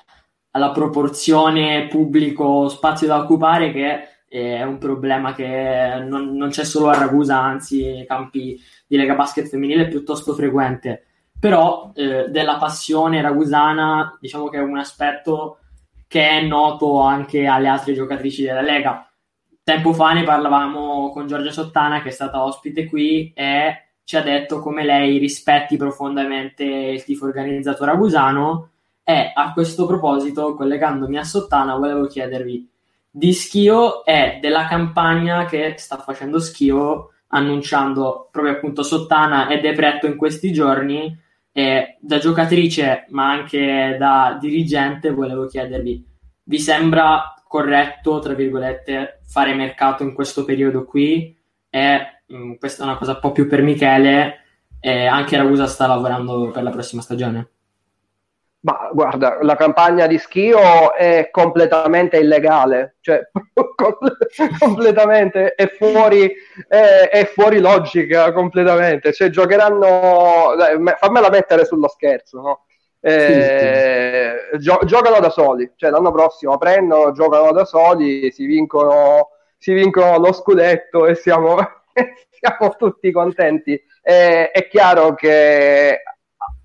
alla 0.52 0.72
proporzione 0.72 1.88
pubblico-spazio 1.88 3.06
da 3.06 3.20
occupare, 3.20 3.72
che 3.72 4.08
è 4.28 4.64
un 4.64 4.78
problema 4.78 5.34
che 5.34 6.04
non, 6.06 6.36
non, 6.36 6.50
c'è 6.50 6.66
solo 6.66 6.90
a 6.90 6.98
Ragusa, 6.98 7.40
anzi, 7.40 7.84
nei 7.84 8.06
campi 8.06 8.60
di 8.88 8.98
Lega 8.98 9.16
Basket 9.16 9.48
femminile 9.48 9.84
è 9.84 9.88
piuttosto 9.88 10.34
frequente. 10.34 11.06
Però 11.40 11.92
eh, 11.94 12.30
della 12.30 12.58
passione 12.58 13.22
ragusana, 13.22 14.18
diciamo 14.20 14.50
che 14.50 14.58
è 14.58 14.62
un 14.62 14.78
aspetto 14.78 15.60
che 16.08 16.28
è 16.30 16.42
noto 16.42 17.02
anche 17.02 17.46
alle 17.46 17.68
altre 17.68 17.94
giocatrici 17.94 18.42
della 18.42 18.62
Lega. 18.62 19.08
Tempo 19.64 19.94
fa 19.94 20.14
ne 20.14 20.24
parlavamo 20.24 21.12
con 21.12 21.28
Giorgia 21.28 21.52
Sottana, 21.52 22.02
che 22.02 22.10
è 22.10 22.12
stata 22.12 22.44
ospite 22.44 22.86
qui, 22.88 23.32
e 23.36 23.87
ci 24.08 24.16
ha 24.16 24.22
detto 24.22 24.62
come 24.62 24.86
lei 24.86 25.18
rispetti 25.18 25.76
profondamente 25.76 26.64
il 26.64 27.04
tifo 27.04 27.26
organizzato 27.26 27.84
ragusano. 27.84 28.70
E 29.04 29.34
a 29.36 29.52
questo 29.52 29.86
proposito, 29.86 30.56
collegandomi 30.56 31.18
a 31.18 31.26
Sottana, 31.26 31.76
volevo 31.76 32.08
chiedervi 32.08 32.70
di 33.12 33.34
Schio 33.34 34.06
e 34.06 34.38
della 34.40 34.66
campagna 34.66 35.44
che 35.44 35.74
sta 35.76 35.98
facendo 35.98 36.40
Schio 36.40 37.16
annunciando 37.28 38.30
proprio 38.32 38.54
appunto 38.54 38.82
Sottana 38.82 39.50
e 39.50 39.60
Depretto 39.60 40.06
in 40.06 40.16
questi 40.16 40.54
giorni 40.54 41.14
e 41.52 41.98
da 42.00 42.18
giocatrice 42.18 43.08
ma 43.10 43.30
anche 43.30 43.98
da 44.00 44.38
dirigente 44.40 45.12
volevo 45.12 45.48
chiedervi 45.48 46.06
vi 46.44 46.60
sembra 46.60 47.34
corretto 47.46 48.20
tra 48.20 48.34
virgolette 48.34 49.20
fare 49.26 49.54
mercato 49.54 50.04
in 50.04 50.14
questo 50.14 50.46
periodo 50.46 50.86
qui 50.86 51.37
e 51.78 52.24
mh, 52.26 52.38
mm, 52.38 52.54
questa 52.56 52.84
è 52.84 52.86
una 52.88 52.98
cosa 52.98 53.12
un 53.14 53.20
po' 53.20 53.32
più 53.32 53.48
per 53.48 53.62
Michele 53.62 54.42
e 54.80 55.06
anche 55.06 55.38
Ragusa 55.38 55.68
sta 55.68 55.88
lavorando 55.88 56.50
per 56.50 56.64
la 56.64 56.72
prossima 56.72 57.02
stagione 57.02 57.50
Ma 58.62 58.90
guarda, 58.92 59.38
la 59.42 59.56
campagna 59.56 60.08
di 60.08 60.18
schio 60.18 60.94
è 60.94 61.30
completamente 61.32 62.18
illegale, 62.18 62.98
cioè 63.02 63.22
completamente 64.60 65.54
è 65.54 65.68
fuori, 65.68 66.34
è, 66.68 67.10
è 67.12 67.26
fuori 67.26 67.60
logica, 67.60 68.32
completamente. 68.34 69.14
Cioè, 69.14 69.30
giocheranno, 69.30 70.56
dai, 70.58 70.78
fammela 70.98 71.30
mettere 71.30 71.66
sullo 71.66 71.88
scherzo, 71.88 72.42
no? 72.42 72.66
Eh, 73.00 74.50
sì, 74.52 74.58
sì. 74.58 74.60
Gio- 74.60 74.82
giocano 74.86 75.20
da 75.20 75.30
soli, 75.30 75.72
cioè 75.76 75.92
l'anno 75.92 76.12
prossimo 76.12 76.58
prendono, 76.58 77.12
giocano 77.12 77.52
da 77.52 77.64
soli, 77.64 78.32
si 78.32 78.46
vincono, 78.46 79.30
si 79.58 79.74
vincono 79.74 80.18
lo 80.18 80.34
scudetto 80.34 81.08
e 81.08 81.16
siamo, 81.16 81.58
siamo 82.30 82.76
tutti 82.78 83.12
contenti. 83.12 83.80
Eh, 84.02 84.52
è 84.52 84.68
chiaro 84.68 85.16
che 85.16 86.02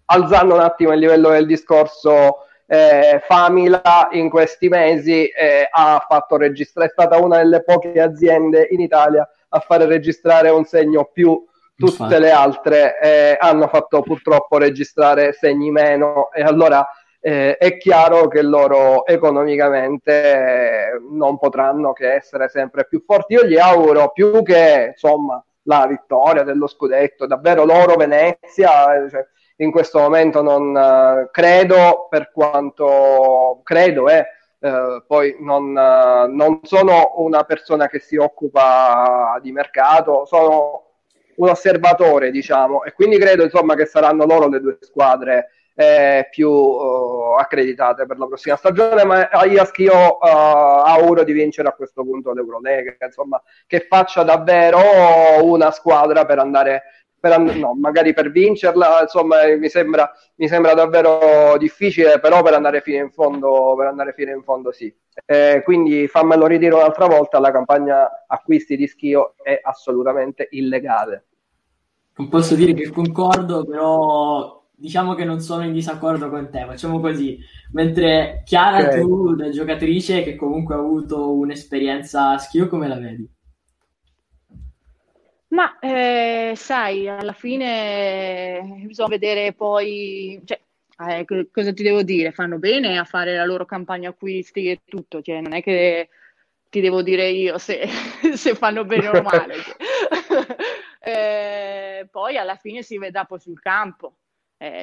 alzando 0.06 0.54
un 0.54 0.60
attimo 0.60 0.92
il 0.92 1.00
livello 1.00 1.30
del 1.30 1.46
discorso, 1.46 2.46
eh, 2.66 3.22
Famila 3.26 4.08
in 4.12 4.30
questi 4.30 4.68
mesi 4.68 5.26
eh, 5.26 5.68
ha 5.70 6.04
fatto 6.08 6.36
registrare, 6.36 6.88
è 6.88 6.92
stata 6.92 7.18
una 7.18 7.38
delle 7.38 7.62
poche 7.62 8.00
aziende 8.00 8.68
in 8.70 8.80
Italia 8.80 9.28
a 9.48 9.60
fare 9.60 9.86
registrare 9.86 10.48
un 10.48 10.64
segno 10.64 11.10
più 11.12 11.44
tutte 11.74 12.02
Infatti. 12.02 12.20
le 12.20 12.30
altre 12.30 13.00
eh, 13.00 13.36
hanno 13.38 13.66
fatto 13.66 14.02
purtroppo 14.02 14.56
registrare 14.58 15.32
segni 15.32 15.70
meno 15.70 16.30
e 16.32 16.42
allora 16.42 16.86
eh, 17.24 17.56
è 17.56 17.76
chiaro 17.76 18.26
che 18.26 18.42
loro 18.42 19.06
economicamente 19.06 20.90
eh, 20.90 21.00
non 21.08 21.38
potranno 21.38 21.92
che 21.92 22.14
essere 22.14 22.48
sempre 22.48 22.84
più 22.84 23.04
forti. 23.06 23.34
Io 23.34 23.44
gli 23.44 23.56
auguro 23.56 24.10
più 24.10 24.42
che 24.42 24.88
insomma 24.90 25.42
la 25.62 25.86
vittoria 25.86 26.42
dello 26.42 26.66
scudetto, 26.66 27.26
davvero 27.26 27.64
loro 27.64 27.94
Venezia, 27.94 29.08
cioè, 29.08 29.24
in 29.56 29.70
questo 29.70 30.00
momento 30.00 30.42
non 30.42 30.74
uh, 30.74 31.30
credo 31.30 32.08
per 32.10 32.32
quanto 32.32 33.60
credo 33.62 34.08
eh, 34.08 34.26
uh, 34.58 35.04
poi 35.06 35.36
non, 35.38 35.70
non, 35.70 36.58
sono 36.64 37.12
una 37.18 37.44
persona 37.44 37.86
che 37.86 38.00
si 38.00 38.16
occupa 38.16 39.38
di 39.40 39.52
mercato 39.52 40.24
sono 40.24 40.86
un 41.36 41.48
osservatore 41.48 42.32
diciamo 42.32 42.82
e 42.82 42.92
quindi 42.92 43.18
credo 43.18 43.44
insomma 43.44 43.74
che 43.74 43.84
saranno 43.84 44.24
loro 44.24 44.48
le 44.48 44.60
due 44.60 44.78
squadre 44.80 45.50
eh, 45.74 46.28
più 46.30 46.50
accreditate 47.38 48.06
per 48.06 48.18
la 48.18 48.26
prossima 48.26 48.56
stagione 48.56 49.04
ma 49.04 49.28
a 49.28 49.46
Iaski 49.46 49.82
io 49.84 50.18
auguro 50.18 51.24
di 51.24 51.32
vincere 51.32 51.68
a 51.68 51.72
questo 51.72 52.02
punto 52.02 52.32
l'Eurolega 52.32 52.94
insomma 53.04 53.42
che 53.66 53.86
faccia 53.88 54.22
davvero 54.22 54.80
una 55.42 55.70
squadra 55.70 56.26
per 56.26 56.38
andare 56.38 56.82
per, 57.22 57.38
no, 57.38 57.74
magari 57.74 58.12
per 58.12 58.32
vincerla, 58.32 59.02
insomma, 59.02 59.46
mi 59.56 59.68
sembra, 59.68 60.10
mi 60.36 60.48
sembra, 60.48 60.74
davvero 60.74 61.56
difficile, 61.56 62.18
però 62.18 62.42
per 62.42 62.54
andare 62.54 62.80
fino 62.80 62.98
in 62.98 63.12
fondo, 63.12 63.76
fino 64.16 64.32
in 64.32 64.42
fondo 64.42 64.72
sì. 64.72 64.92
Eh, 65.24 65.62
quindi 65.62 66.08
fammelo 66.08 66.46
ridire 66.46 66.74
un'altra 66.74 67.06
volta, 67.06 67.38
la 67.38 67.52
campagna 67.52 68.24
acquisti 68.26 68.76
di 68.76 68.88
Schio 68.88 69.34
è 69.40 69.60
assolutamente 69.62 70.48
illegale. 70.50 71.26
Non 72.16 72.28
posso 72.28 72.56
dire 72.56 72.74
che 72.74 72.90
concordo, 72.90 73.64
però 73.64 74.61
diciamo 74.82 75.14
che 75.14 75.24
non 75.24 75.38
sono 75.38 75.64
in 75.64 75.72
disaccordo 75.72 76.28
con 76.28 76.50
te, 76.50 76.64
facciamo 76.66 76.98
così. 76.98 77.38
Mentre 77.70 78.42
Chiara, 78.44 78.88
okay. 78.88 79.00
tu 79.00 79.36
da 79.36 79.48
giocatrice 79.48 80.24
che 80.24 80.34
comunque 80.34 80.74
ha 80.74 80.78
avuto 80.78 81.32
un'esperienza 81.34 82.30
a 82.30 82.38
Schio, 82.38 82.66
come 82.66 82.88
la 82.88 82.98
vedi? 82.98 83.30
Ma 85.50 85.78
eh, 85.78 86.54
sai, 86.56 87.08
alla 87.08 87.32
fine 87.32 88.82
bisogna 88.84 89.08
vedere 89.08 89.52
poi, 89.52 90.42
cioè, 90.44 90.60
eh, 90.98 91.48
cosa 91.52 91.72
ti 91.72 91.84
devo 91.84 92.02
dire? 92.02 92.32
Fanno 92.32 92.58
bene 92.58 92.98
a 92.98 93.04
fare 93.04 93.36
la 93.36 93.44
loro 93.44 93.64
campagna 93.64 94.08
acquisti 94.08 94.68
e 94.68 94.80
tutto, 94.84 95.22
cioè, 95.22 95.40
non 95.40 95.52
è 95.52 95.62
che 95.62 96.08
ti 96.68 96.80
devo 96.80 97.02
dire 97.02 97.28
io 97.28 97.56
se, 97.58 97.86
se 98.34 98.54
fanno 98.56 98.84
bene 98.84 99.08
o 99.08 99.22
male. 99.22 99.54
eh, 100.98 102.08
poi 102.10 102.36
alla 102.36 102.56
fine 102.56 102.82
si 102.82 102.98
vedrà 102.98 103.24
poi 103.24 103.38
sul 103.38 103.60
campo, 103.60 104.16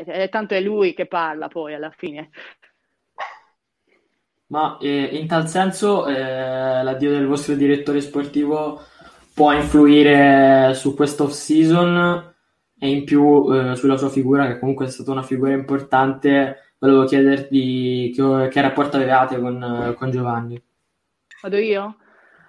eh, 0.05 0.29
tanto 0.29 0.53
è 0.53 0.61
lui 0.61 0.93
che 0.93 1.05
parla 1.05 1.47
poi 1.47 1.73
alla 1.73 1.91
fine. 1.91 2.29
Ma 4.47 4.77
eh, 4.81 5.09
in 5.13 5.27
tal 5.27 5.47
senso 5.47 6.07
eh, 6.07 6.83
l'addio 6.83 7.11
del 7.11 7.27
vostro 7.27 7.53
direttore 7.53 8.01
sportivo 8.01 8.81
può 9.33 9.53
influire 9.53 10.73
su 10.73 10.95
questo 10.95 11.25
off 11.25 11.31
season 11.31 12.33
e 12.79 12.89
in 12.89 13.03
più 13.03 13.47
eh, 13.53 13.75
sulla 13.75 13.97
sua 13.97 14.09
figura, 14.09 14.47
che 14.47 14.57
comunque 14.57 14.87
è 14.87 14.89
stata 14.89 15.11
una 15.11 15.21
figura 15.21 15.53
importante. 15.53 16.73
Volevo 16.79 17.05
chiederti 17.05 18.11
che, 18.15 18.47
che 18.49 18.61
rapporto 18.61 18.97
avevate 18.97 19.39
con, 19.39 19.93
con 19.97 20.11
Giovanni. 20.11 20.61
Vado 21.41 21.57
io? 21.57 21.97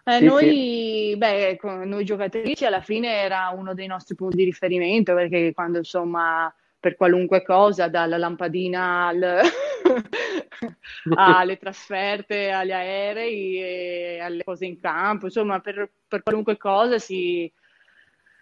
Eh, 0.05 0.19
sì, 0.19 0.25
noi, 0.25 0.49
sì. 0.49 1.17
Beh, 1.17 1.59
noi 1.85 2.05
giocatrici 2.05 2.65
alla 2.65 2.81
fine 2.81 3.21
era 3.21 3.53
uno 3.55 3.75
dei 3.75 3.87
nostri 3.87 4.15
punti 4.15 4.37
di 4.37 4.45
riferimento 4.45 5.15
perché 5.15 5.53
quando 5.53 5.79
insomma 5.79 6.53
per 6.81 6.97
qualunque 6.97 7.43
cosa, 7.43 7.89
dalla 7.89 8.17
lampadina 8.17 9.07
al 9.07 9.41
alle 11.15 11.59
trasferte, 11.59 12.51
agli 12.51 12.73
aerei, 12.73 14.19
alle 14.21 14.45
cose 14.45 14.67
in 14.67 14.81
campo, 14.81 15.27
insomma 15.27 15.61
per, 15.61 15.91
per 16.09 16.23
qualunque 16.23 16.57
cosa 16.57 16.99
si, 16.99 17.51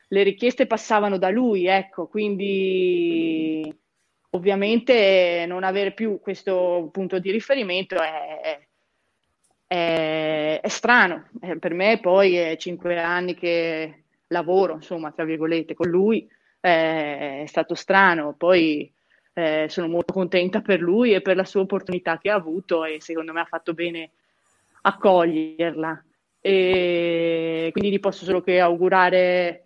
le 0.09 0.23
richieste 0.23 0.67
passavano 0.67 1.19
da 1.19 1.31
lui, 1.31 1.67
ecco, 1.67 2.07
quindi 2.07 3.77
ovviamente 4.31 5.45
non 5.47 5.65
avere 5.65 5.93
più 5.93 6.21
questo 6.21 6.89
punto 6.93 7.19
di 7.19 7.31
riferimento 7.31 7.97
è, 7.97 8.61
è, 9.67 10.61
è 10.63 10.69
strano. 10.69 11.29
Eh, 11.41 11.59
per 11.59 11.75
me 11.75 11.99
poi 12.01 12.37
è 12.37 12.57
cinque 12.57 12.99
anni 13.01 13.35
che 13.35 14.05
lavoro, 14.29 14.75
insomma, 14.75 15.11
tra 15.13 15.25
virgolette, 15.25 15.75
con 15.75 15.89
lui, 15.89 16.29
è 16.61 17.45
stato 17.47 17.75
strano. 17.75 18.35
Poi 18.37 18.93
eh, 19.35 19.67
sono 19.69 19.89
molto 19.89 20.13
contenta 20.13 20.61
per 20.61 20.81
lui 20.81 21.15
e 21.15 21.21
per 21.21 21.37
la 21.37 21.45
sua 21.45 21.61
opportunità 21.61 22.19
che 22.19 22.31
ha 22.31 22.35
avuto 22.35 22.85
e 22.85 23.01
secondo 23.01 23.33
me 23.33 23.41
ha 23.41 23.47
fatto 23.47 23.75
bene 23.75 24.11
a 24.83 24.97
coglierla. 24.97 26.05
E 26.41 27.69
quindi 27.73 27.91
gli 27.91 28.01
posso 28.01 28.25
solo 28.25 28.43
che 28.43 28.61
augurare 28.61 29.65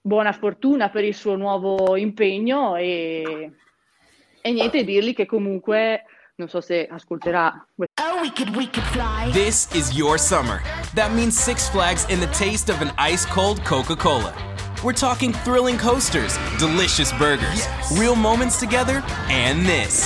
buona 0.00 0.32
fortuna 0.32 0.90
per 0.90 1.04
il 1.04 1.14
suo 1.14 1.36
nuovo 1.36 1.96
impegno 1.96 2.76
e, 2.76 3.52
e 4.40 4.52
niente, 4.52 4.84
dirgli 4.84 5.14
che 5.14 5.26
comunque 5.26 6.04
non 6.34 6.48
so 6.48 6.60
se 6.60 6.86
ascolterà. 6.86 7.66
Oh, 7.76 8.20
we 8.20 8.30
could, 8.32 8.54
we 8.56 8.66
could 8.66 8.86
fly. 8.86 9.30
This 9.32 9.68
is 9.74 9.96
your 9.96 10.18
summer. 10.18 10.60
That 10.94 11.12
means 11.12 11.38
Six 11.38 11.68
Flags 11.68 12.06
in 12.08 12.18
the 12.18 12.28
taste 12.28 12.68
of 12.68 12.80
an 12.80 12.92
ice 12.98 13.24
cold 13.26 13.62
Coca 13.64 13.94
Cola. 13.94 14.32
We're 14.82 14.92
talking 14.92 15.32
thrilling 15.32 15.78
coasters, 15.78 16.36
delicious 16.58 17.12
burgers, 17.12 17.66
yes. 17.66 17.96
real 17.96 18.16
moments 18.16 18.58
together, 18.58 19.00
and 19.28 19.64
this. 19.64 20.04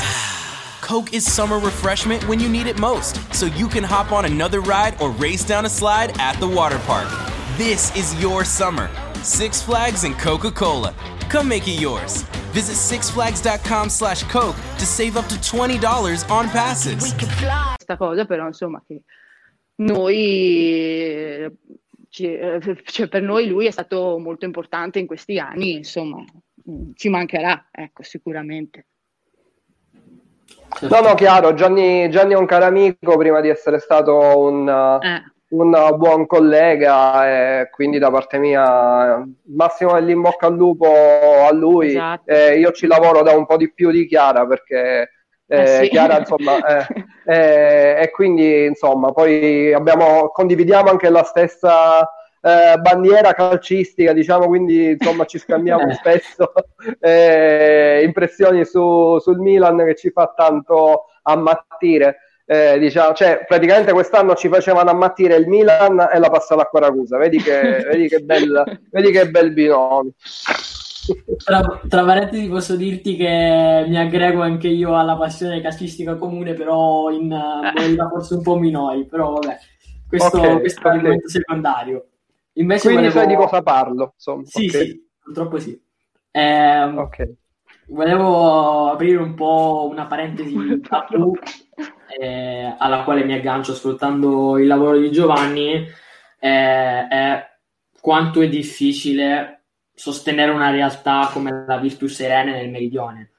Coke 0.83 1.15
is 1.15 1.25
summer 1.25 1.59
refreshment 1.59 2.29
when 2.29 2.39
you 2.39 2.49
need 2.51 2.67
it 2.67 2.79
most, 2.79 3.17
so 3.35 3.47
you 3.47 3.69
can 3.69 3.83
hop 3.83 4.13
on 4.13 4.27
another 4.27 4.61
ride 4.61 5.01
or 5.01 5.11
race 5.13 5.45
down 5.45 5.65
a 5.65 5.71
slide 5.71 6.21
at 6.21 6.39
the 6.41 6.47
water 6.47 6.79
park. 6.81 7.09
This 7.57 7.95
is 7.97 8.21
your 8.21 8.45
summer. 8.45 8.91
Six 9.23 9.63
Flags 9.63 10.05
and 10.05 10.17
Coca-Cola. 10.19 10.95
Come 11.31 11.49
make 11.49 11.67
it 11.67 11.81
yours. 11.81 12.23
Visit 12.53 12.77
sixflags.com 12.77 13.89
slash 13.89 14.25
coke 14.25 14.57
to 14.77 14.85
save 14.85 15.17
up 15.17 15.27
to 15.29 15.37
$20 15.37 16.31
on 16.31 16.51
passes. 16.51 17.15
Questa 17.15 17.97
cosa 17.97 18.27
però 18.27 18.47
insomma 18.47 18.83
che 18.87 19.01
noi 19.77 21.51
cioè 22.85 23.09
per 23.09 23.23
noi 23.23 23.47
lui 23.47 23.67
è 23.67 23.71
stato 23.71 24.19
molto 24.19 24.45
importante 24.45 24.99
in 24.99 25.07
questi 25.07 25.39
anni, 25.39 25.75
insomma, 25.75 26.19
mm, 26.19 26.93
ci 26.95 27.09
mancherà, 27.09 27.69
ecco, 27.71 28.03
sicuramente. 28.03 28.87
No, 30.81 31.01
no, 31.01 31.15
chiaro, 31.15 31.55
Gianni, 31.55 32.09
Gianni 32.11 32.35
è 32.35 32.37
un 32.37 32.47
caro 32.47 32.65
amico 32.65 33.17
prima 33.17 33.41
di 33.41 33.49
essere 33.49 33.79
stato 33.79 34.39
un, 34.39 34.69
eh. 34.69 35.23
un 35.51 35.95
buon 35.97 36.27
collega 36.27 37.61
e 37.61 37.71
quindi 37.71 37.99
da 37.99 38.11
parte 38.11 38.39
mia 38.39 39.23
massimo 39.55 39.95
dell'in 39.95 40.21
bocca 40.21 40.47
al 40.47 40.57
lupo 40.57 40.87
a 40.87 41.53
lui. 41.53 41.89
Esatto. 41.89 42.31
Eh, 42.31 42.59
io 42.59 42.73
ci 42.73 42.87
lavoro 42.87 43.23
da 43.23 43.33
un 43.33 43.47
po' 43.47 43.57
di 43.57 43.73
più 43.73 43.91
di 43.91 44.07
Chiara 44.07 44.47
perché 44.47 45.11
eh, 45.49 45.63
eh 45.63 45.67
sì. 45.85 45.89
Chiara, 45.89 46.19
insomma, 46.19 46.57
eh, 46.87 47.05
eh, 47.27 48.03
e 48.03 48.11
quindi 48.11 48.65
insomma, 48.67 49.13
poi 49.13 49.73
abbiamo, 49.73 50.29
condividiamo 50.29 50.91
anche 50.91 51.09
la 51.09 51.23
stessa 51.23 52.01
eh, 52.41 52.77
bandiera 52.79 53.33
calcistica, 53.33 54.13
diciamo, 54.13 54.47
quindi 54.47 54.91
insomma 54.91 55.25
ci 55.25 55.39
scambiamo 55.39 55.91
spesso 55.95 56.53
eh, 57.01 58.03
impressioni 58.05 58.65
su, 58.65 59.19
sul 59.19 59.39
Milan 59.39 59.85
che 59.85 59.95
ci 59.95 60.11
fa 60.11 60.33
tanto 60.37 61.07
ammattire. 61.23 62.19
Eh, 62.49 62.79
diciamo, 62.79 63.13
cioè, 63.13 63.45
praticamente 63.45 63.93
quest'anno 63.93 64.37
ci 64.37 64.49
facevano 64.49 64.91
ammattire 64.91 65.35
il 65.35 65.49
Milan 65.49 66.09
e 66.13 66.19
la 66.21 66.31
passata 66.31 66.63
a 66.63 66.79
Ragusa. 66.79 67.19
Vedi 67.19 67.39
che, 67.39 67.85
vedi 67.91 68.07
che, 68.07 68.21
bel, 68.21 68.81
vedi 68.91 69.11
che 69.11 69.29
bel 69.29 69.53
binomio. 69.53 70.13
Tra, 71.37 71.81
tra 71.89 72.05
parentesi 72.05 72.49
posso 72.49 72.77
dirti 72.77 73.17
che 73.17 73.85
mi 73.87 73.99
aggrego 73.99 74.43
anche 74.43 74.69
io 74.69 74.97
alla 74.97 75.17
passione 75.17 75.61
calcistica 75.61 76.17
comune, 76.17 76.55
però 76.55 77.11
in 77.11 77.29
modalità 77.29 78.09
forse 78.09 78.35
un 78.35 78.43
po' 78.43 78.59
minori, 78.59 79.07
però 79.07 79.33
vabbè, 79.33 79.59
questo, 80.09 80.39
okay, 80.39 80.61
questo 80.61 80.81
okay. 80.81 80.91
è 80.91 80.95
l'argomento 80.95 81.29
secondario. 81.29 82.07
Invece 82.55 82.89
Quindi 82.89 83.09
volevo... 83.09 83.19
sai 83.19 83.29
di 83.29 83.35
cosa 83.35 83.63
parlo, 83.63 84.13
insomma. 84.15 84.45
Sì, 84.45 84.67
okay. 84.67 84.87
sì, 84.87 85.09
purtroppo 85.23 85.59
sì. 85.59 85.81
Eh, 86.31 86.83
ok. 86.83 87.33
Volevo 87.89 88.91
aprire 88.91 89.19
un 89.19 89.35
po' 89.35 89.89
una 89.91 90.07
parentesi 90.07 90.81
tabù 90.81 91.37
eh, 92.19 92.75
alla 92.79 93.05
quale 93.05 93.25
mi 93.25 93.35
aggancio 93.35 93.75
sfruttando 93.75 94.59
il 94.59 94.67
lavoro 94.67 94.99
di 94.99 95.11
Giovanni, 95.11 95.87
eh, 96.39 97.09
è 97.09 97.47
quanto 98.01 98.41
è 98.41 98.49
difficile 98.49 99.56
sostenere 99.97 100.53
una 100.53 100.71
realtà 100.71 101.31
come 101.33 101.65
la 101.67 101.79
Virtus 101.79 102.15
Serene 102.15 102.53
nel 102.53 102.71
meridione. 102.71 103.31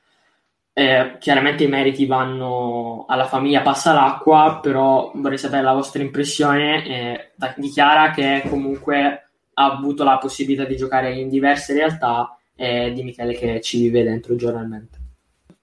Eh, 0.74 1.16
chiaramente 1.20 1.64
i 1.64 1.68
meriti 1.68 2.06
vanno 2.06 3.06
alla 3.08 3.26
famiglia 3.26 3.62
Passa 3.62 3.94
l'acqua, 3.94 4.60
però 4.62 5.12
vorrei 5.16 5.38
sapere 5.38 5.64
la 5.64 5.74
vostra 5.74 6.02
impressione. 6.02 6.86
Eh, 6.86 7.32
dichiara 7.56 8.12
che 8.12 8.44
comunque 8.50 9.30
ha 9.54 9.72
avuto 9.72 10.04
la 10.04 10.18
possibilità 10.18 10.66
di 10.66 10.76
giocare 10.76 11.14
in 11.14 11.30
diverse 11.30 11.74
realtà 11.74 12.38
e 12.56 12.92
di 12.92 13.04
Michele 13.04 13.34
che 13.34 13.62
ci 13.62 13.80
vive 13.80 14.04
dentro 14.04 14.36
giornalmente. 14.36 15.07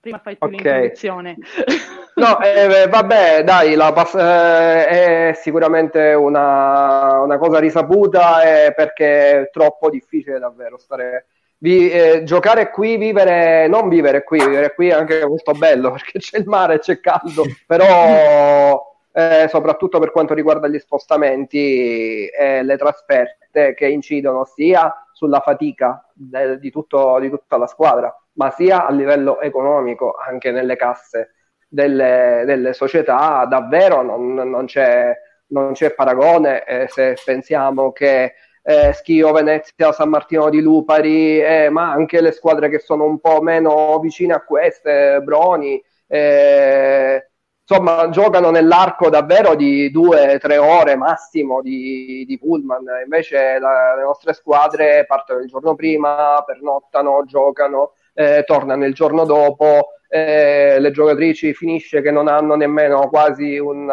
Prima 0.04 0.18
fai 0.18 0.36
tu 0.36 0.44
okay. 0.44 0.56
l'introduzione. 0.56 1.36
No, 2.16 2.38
eh, 2.40 2.86
vabbè, 2.86 3.42
dai, 3.42 3.74
la 3.74 3.92
pass- 3.92 4.14
eh, 4.14 4.86
è 4.86 5.32
sicuramente 5.34 6.12
una, 6.12 7.18
una 7.18 7.38
cosa 7.38 7.58
risaputa 7.58 8.66
eh, 8.66 8.72
perché 8.72 9.40
è 9.40 9.50
troppo 9.50 9.90
difficile 9.90 10.38
davvero 10.38 10.78
stare... 10.78 11.26
Vi, 11.58 11.90
eh, 11.90 12.22
giocare 12.22 12.70
qui, 12.70 12.98
vivere, 12.98 13.66
non 13.66 13.88
vivere 13.88 14.22
qui, 14.22 14.38
vivere 14.38 14.74
qui 14.74 14.90
è 14.90 14.92
anche 14.92 15.26
molto 15.26 15.54
bello 15.54 15.90
perché 15.92 16.20
c'è 16.20 16.38
il 16.38 16.46
mare, 16.46 16.78
c'è 16.78 17.00
caldo, 17.00 17.46
però 17.66 18.94
eh, 19.10 19.48
soprattutto 19.48 19.98
per 19.98 20.12
quanto 20.12 20.34
riguarda 20.34 20.68
gli 20.68 20.78
spostamenti 20.78 22.26
e 22.26 22.62
le 22.62 22.76
trasferte 22.76 23.74
che 23.74 23.88
incidono 23.88 24.44
sia 24.44 24.92
sulla 25.24 25.40
fatica 25.40 26.06
de, 26.12 26.58
di, 26.58 26.70
tutto, 26.70 27.18
di 27.18 27.30
tutta 27.30 27.56
la 27.56 27.66
squadra, 27.66 28.14
ma 28.32 28.50
sia 28.50 28.86
a 28.86 28.92
livello 28.92 29.40
economico, 29.40 30.14
anche 30.14 30.50
nelle 30.50 30.76
casse 30.76 31.34
delle, 31.66 32.42
delle 32.44 32.74
società, 32.74 33.46
davvero 33.46 34.02
non, 34.02 34.34
non, 34.34 34.66
c'è, 34.66 35.16
non 35.48 35.72
c'è, 35.72 35.94
paragone 35.94 36.64
eh, 36.64 36.88
se 36.88 37.16
pensiamo 37.24 37.90
che 37.92 38.34
eh, 38.62 38.92
Schio, 38.92 39.32
Venezia, 39.32 39.92
San 39.92 40.10
Martino 40.10 40.50
di 40.50 40.60
Lupari, 40.60 41.40
eh, 41.40 41.68
ma 41.70 41.90
anche 41.90 42.20
le 42.20 42.32
squadre 42.32 42.68
che 42.68 42.78
sono 42.78 43.04
un 43.04 43.18
po' 43.18 43.40
meno 43.40 43.98
vicine 44.00 44.34
a 44.34 44.42
queste, 44.42 45.20
Broni, 45.22 45.82
eh, 46.06 47.30
insomma, 47.66 48.08
giocano 48.10 48.50
nell'arco 48.50 49.08
davvero 49.08 49.54
di 49.54 49.90
due, 49.90 50.38
tre 50.38 50.58
ore 50.58 50.96
massimo 50.96 51.62
di, 51.62 52.24
di 52.26 52.38
pullman. 52.38 52.84
Invece 53.04 53.58
la, 53.58 53.94
le 53.96 54.02
nostre 54.02 54.34
squadre 54.34 55.04
partono 55.06 55.40
il 55.40 55.48
giorno 55.48 55.74
prima, 55.74 56.42
pernottano, 56.46 57.24
giocano, 57.26 57.92
eh, 58.12 58.44
tornano 58.46 58.84
il 58.84 58.94
giorno 58.94 59.24
dopo 59.24 59.88
eh, 60.08 60.78
le 60.78 60.90
giocatrici 60.90 61.54
finisce 61.54 62.00
che 62.00 62.10
non 62.10 62.28
hanno 62.28 62.54
nemmeno 62.54 63.08
quasi 63.08 63.58
un, 63.58 63.90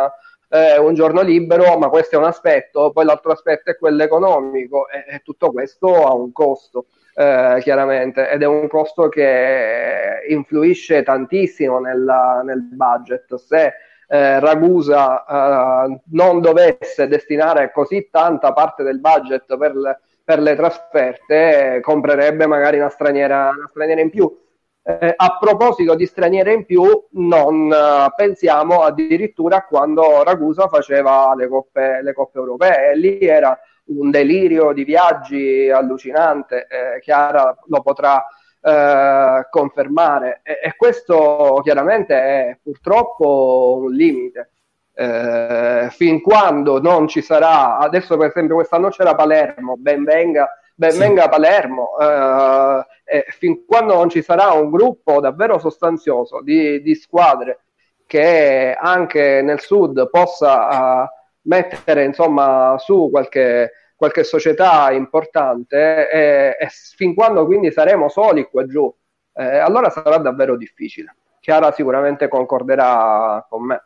eh, 0.50 0.78
un, 0.78 0.94
giorno 0.94 1.22
libero, 1.22 1.78
ma 1.78 1.90
questo 1.90 2.16
è 2.16 2.18
un 2.20 2.26
aspetto, 2.26 2.92
poi 2.92 3.06
l'altro 3.06 3.32
aspetto 3.32 3.72
è 3.72 3.78
quello 3.78 4.04
economico 4.04 4.88
e, 4.90 5.16
e 5.16 5.20
tutto 5.24 5.52
questo 5.52 6.06
ha 6.06 6.14
un 6.14 6.32
costo. 6.32 6.88
Eh, 7.14 7.58
chiaramente 7.60 8.30
ed 8.30 8.42
è 8.42 8.46
un 8.46 8.70
costo 8.70 9.10
che 9.10 10.24
influisce 10.30 11.04
tantissimo 11.04 11.80
nella, 11.80 12.42
nel 12.44 12.62
budget. 12.62 13.36
Se 13.36 13.74
eh, 14.08 14.40
Ragusa 14.40 15.26
eh, 15.26 16.00
non 16.12 16.40
dovesse 16.40 17.08
destinare 17.08 17.72
così 17.74 18.08
tanta 18.10 18.54
parte 18.54 18.84
del 18.84 19.02
budget 19.02 19.58
per 19.58 19.76
le, 19.76 20.00
per 20.24 20.40
le 20.40 20.56
trasferte 20.56 21.80
comprerebbe 21.82 22.48
magari 22.48 22.78
una 22.78 22.90
straniera, 22.90 23.50
una 23.50 23.68
straniera 23.70 24.02
in 24.02 24.10
più. 24.10 24.40
Eh, 24.84 25.14
a 25.16 25.38
proposito 25.40 25.94
di 25.96 26.06
straniere 26.06 26.54
in 26.54 26.66
più, 26.66 26.84
non 27.12 27.72
eh, 27.72 28.12
pensiamo 28.16 28.84
addirittura 28.84 29.58
a 29.58 29.66
quando 29.66 30.24
Ragusa 30.24 30.68
faceva 30.70 31.34
le 31.36 31.48
coppe, 31.48 32.02
le 32.02 32.14
coppe 32.14 32.40
europee, 32.40 32.96
lì 32.96 33.20
era 33.20 33.58
un 33.98 34.10
delirio 34.10 34.74
di 34.74 34.84
viaggi 34.84 35.70
allucinante, 35.70 36.68
eh, 36.68 37.00
Chiara 37.00 37.56
lo 37.68 37.82
potrà 37.82 38.26
eh, 38.62 39.48
confermare 39.50 40.42
e, 40.44 40.60
e, 40.64 40.76
questo 40.76 41.60
chiaramente 41.64 42.14
è 42.16 42.58
purtroppo 42.62 43.80
un 43.84 43.92
limite. 43.92 44.50
Eh, 44.94 45.88
fin 45.92 46.22
quando 46.22 46.80
non 46.82 47.08
ci 47.08 47.22
sarà, 47.22 47.78
adesso 47.78 48.18
per 48.18 48.28
esempio 48.28 48.56
quest'anno 48.56 48.90
c'era 48.90 49.16
Palermo, 49.16 49.76
ben 49.78 50.04
venga 50.04 50.50
ben 50.82 50.98
venga 50.98 51.30
Palermo, 51.30 51.92
eh, 52.00 52.86
eh, 53.06 53.26
fin 53.30 53.66
quando 53.66 53.94
non 53.94 54.10
ci 54.10 54.24
sarà 54.24 54.52
un 54.52 54.72
gruppo 54.72 55.20
davvero 55.20 55.60
sostanzioso 55.60 56.42
di, 56.42 56.82
di 56.82 56.96
squadre 56.96 57.60
che 58.08 58.76
anche 58.78 59.42
nel 59.44 59.60
sud 59.60 60.10
possa 60.10 61.04
uh, 61.04 61.08
mettere 61.44 62.04
insomma 62.04 62.76
su 62.80 63.10
qualche, 63.12 63.72
qualche 64.02 64.24
società 64.24 64.92
importante 64.92 66.10
e, 66.10 66.58
e, 66.60 66.68
fin 66.96 67.14
quando 67.14 67.46
quindi 67.46 67.72
saremo 67.72 68.10
soli 68.10 68.46
qua 68.50 68.66
giù, 68.66 68.92
eh, 69.36 69.60
allora 69.60 69.92
sarà 69.92 70.18
davvero 70.18 70.58
difficile. 70.58 71.16
Chiara 71.40 71.72
sicuramente 71.72 72.28
concorderà 72.28 73.46
con 73.48 73.64
me. 73.64 73.84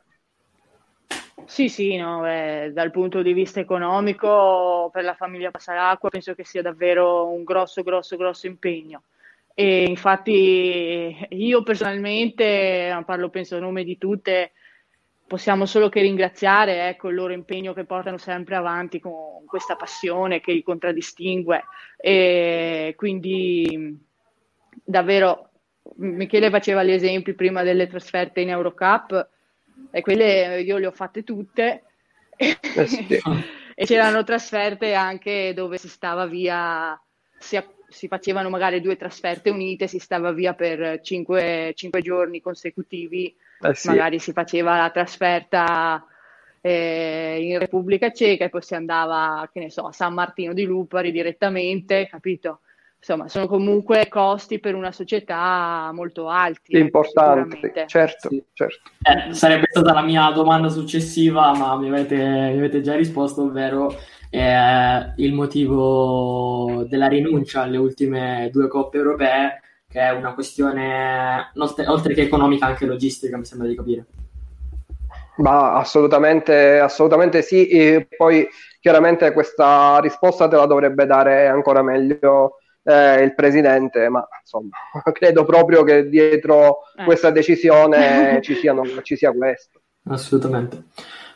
Sì, 1.43 1.67
sì, 1.67 1.97
no, 1.97 2.25
eh, 2.25 2.71
dal 2.73 2.91
punto 2.91 3.21
di 3.21 3.33
vista 3.33 3.59
economico 3.59 4.89
per 4.93 5.03
la 5.03 5.15
famiglia 5.15 5.51
Passaracqua 5.51 6.07
penso 6.07 6.33
che 6.33 6.45
sia 6.45 6.61
davvero 6.61 7.27
un 7.27 7.43
grosso, 7.43 7.83
grosso, 7.83 8.15
grosso 8.15 8.47
impegno. 8.47 9.03
E 9.53 9.83
infatti 9.83 11.27
io 11.27 11.61
personalmente, 11.63 13.03
parlo 13.05 13.27
penso 13.27 13.57
a 13.57 13.59
nome 13.59 13.83
di 13.83 13.97
tutte, 13.97 14.53
possiamo 15.27 15.65
solo 15.65 15.89
che 15.89 16.01
ringraziare 16.01 16.87
ecco, 16.87 17.09
il 17.09 17.15
loro 17.15 17.33
impegno 17.33 17.73
che 17.73 17.85
portano 17.85 18.17
sempre 18.17 18.55
avanti 18.55 18.99
con 18.99 19.45
questa 19.45 19.75
passione 19.75 20.41
che 20.41 20.53
li 20.53 20.63
contraddistingue. 20.63 21.63
E 21.97 22.93
quindi 22.95 23.97
davvero 24.83 25.49
Michele 25.97 26.49
faceva 26.49 26.83
gli 26.83 26.91
esempi 26.91 27.33
prima 27.33 27.63
delle 27.63 27.87
trasferte 27.87 28.41
in 28.41 28.49
Eurocup 28.49 29.29
e 29.91 30.01
quelle 30.01 30.61
io 30.61 30.77
le 30.77 30.87
ho 30.87 30.91
fatte 30.91 31.23
tutte. 31.23 31.83
Eh 32.37 32.87
sì. 32.87 33.07
e 33.75 33.85
c'erano 33.85 34.23
trasferte 34.23 34.93
anche 34.93 35.53
dove 35.53 35.77
si 35.77 35.89
stava 35.89 36.25
via, 36.25 36.99
si, 37.37 37.61
si, 37.87 38.07
facevano 38.07 38.49
magari 38.49 38.81
due 38.81 38.95
trasferte 38.95 39.49
unite, 39.49 39.87
si 39.87 39.99
stava 39.99 40.31
via 40.31 40.53
per 40.53 41.01
cinque, 41.01 41.73
cinque 41.75 42.01
giorni 42.01 42.41
consecutivi, 42.41 43.35
eh 43.61 43.73
sì. 43.73 43.87
magari 43.89 44.19
si 44.19 44.31
faceva 44.31 44.77
la 44.77 44.89
trasferta 44.89 46.05
eh, 46.61 47.37
in 47.41 47.59
Repubblica 47.59 48.11
Ceca 48.11 48.45
e 48.45 48.49
poi 48.49 48.61
si 48.61 48.75
andava, 48.75 49.49
che 49.51 49.59
ne 49.59 49.69
so, 49.69 49.87
a 49.87 49.91
San 49.91 50.13
Martino 50.13 50.53
di 50.53 50.63
Lupari 50.63 51.11
direttamente, 51.11 52.07
capito? 52.09 52.61
insomma, 53.05 53.29
sono 53.29 53.45
comunque 53.45 54.07
costi 54.09 54.59
per 54.59 54.73
una 54.73 54.91
società 54.91 55.91
molto 55.93 56.27
alti. 56.27 56.75
Importanti, 56.75 57.71
certo, 57.85 58.29
sì. 58.29 58.43
certo. 58.51 58.89
Eh, 59.03 59.31
sarebbe 59.31 59.67
stata 59.69 59.93
la 59.93 60.01
mia 60.01 60.31
domanda 60.31 60.69
successiva, 60.69 61.55
ma 61.55 61.77
mi 61.77 61.87
avete, 61.87 62.15
mi 62.17 62.57
avete 62.57 62.81
già 62.81 62.95
risposto, 62.95 63.43
ovvero 63.43 63.95
eh, 64.31 65.13
il 65.17 65.33
motivo 65.33 66.83
della 66.89 67.07
rinuncia 67.07 67.61
alle 67.61 67.77
ultime 67.77 68.49
due 68.51 68.67
coppe 68.67 68.97
europee, 68.97 69.61
che 69.95 70.01
è 70.01 70.09
una 70.09 70.33
questione, 70.33 71.51
oltre 71.85 72.13
che 72.13 72.23
economica, 72.23 72.65
anche 72.65 72.85
logistica, 72.85 73.37
mi 73.37 73.45
sembra 73.45 73.65
di 73.65 73.77
capire. 73.77 74.05
Ma 75.37 75.75
assolutamente, 75.75 76.79
assolutamente 76.79 77.41
sì, 77.41 77.69
e 77.69 78.05
poi 78.17 78.45
chiaramente 78.81 79.31
questa 79.31 79.99
risposta 79.99 80.49
te 80.49 80.57
la 80.57 80.65
dovrebbe 80.65 81.05
dare 81.05 81.47
ancora 81.47 81.81
meglio 81.81 82.57
eh, 82.83 83.21
il 83.21 83.33
presidente, 83.35 84.09
ma 84.09 84.27
insomma, 84.41 84.75
credo 85.13 85.45
proprio 85.45 85.83
che 85.83 86.09
dietro 86.09 86.79
eh. 86.97 87.05
questa 87.05 87.29
decisione 87.29 88.39
ci, 88.43 88.55
siano, 88.55 88.83
ci, 89.01 89.15
sia 89.15 89.31
questo. 89.31 89.79
Assolutamente. 90.09 90.87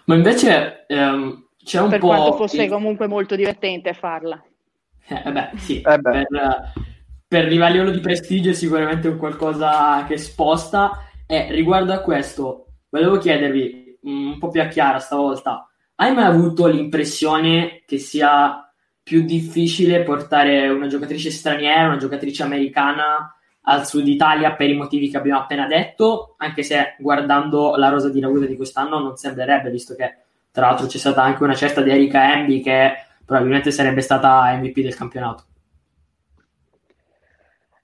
Ma 0.03 0.15
invece 0.15 0.83
ehm, 0.85 1.47
c'è 1.63 1.79
un 1.79 1.87
per 1.87 1.99
po'... 1.99 2.09
Per 2.09 2.17
quanto 2.17 2.35
fosse 2.35 2.63
il... 2.63 2.69
comunque 2.69 3.07
molto 3.07 3.37
divertente 3.37 3.93
farla. 3.93 4.43
Eh, 5.07 5.31
beh, 5.31 5.51
sì, 5.55 5.81
eh 5.81 5.97
beh. 5.97 6.25
Per, 6.27 6.73
per 7.29 7.45
livello 7.45 7.91
di 7.91 7.99
prestigio 7.99 8.49
è 8.49 8.53
sicuramente 8.53 9.07
un 9.07 9.17
qualcosa 9.17 10.03
che 10.07 10.17
sposta. 10.17 11.05
E 11.27 11.51
riguardo 11.51 11.93
a 11.93 11.99
questo, 11.99 12.65
volevo 12.89 13.19
chiedervi 13.19 13.99
un 14.01 14.39
po' 14.39 14.49
più 14.49 14.61
a 14.61 14.65
chiara 14.65 14.97
stavolta, 14.97 15.69
hai 15.95 16.11
mai 16.11 16.25
avuto 16.25 16.65
l'impressione 16.65 17.83
che 17.85 17.99
sia 17.99 18.67
più 19.03 19.21
difficile 19.21 20.01
portare 20.01 20.69
una 20.69 20.87
giocatrice 20.87 21.29
straniera, 21.29 21.85
una 21.85 21.97
giocatrice 21.97 22.41
americana 22.41 23.35
al 23.63 23.85
sud 23.85 24.07
Italia 24.07 24.55
per 24.55 24.71
i 24.71 24.75
motivi 24.75 25.09
che 25.09 25.17
abbiamo 25.17 25.41
appena 25.41 25.67
detto, 25.67 26.33
anche 26.37 26.63
se 26.63 26.95
guardando 26.97 27.75
la 27.75 27.89
rosa 27.89 28.09
di 28.09 28.19
Ragusa 28.19 28.47
di 28.47 28.55
quest'anno 28.55 28.97
non 28.97 29.17
sembrerebbe, 29.17 29.69
visto 29.69 29.93
che 29.93 30.15
tra 30.49 30.65
l'altro 30.67 30.87
c'è 30.87 30.97
stata 30.97 31.21
anche 31.21 31.43
una 31.43 31.53
certa 31.53 31.81
di 31.81 31.91
Erika 31.91 32.33
Embi 32.33 32.61
che 32.61 32.93
probabilmente 33.23 33.69
sarebbe 33.69 34.01
stata 34.01 34.51
MVP 34.57 34.79
del 34.79 34.95
campionato. 34.95 35.48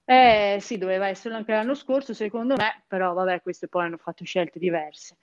Eh 0.08 0.58
sì, 0.60 0.78
doveva 0.78 1.08
essere 1.08 1.34
anche 1.34 1.50
l'anno 1.50 1.74
scorso, 1.74 2.14
secondo 2.14 2.54
me, 2.54 2.84
però 2.86 3.12
vabbè, 3.12 3.42
queste 3.42 3.66
poi 3.66 3.86
hanno 3.86 3.96
fatto 3.96 4.22
scelte 4.24 4.60
diverse. 4.60 5.16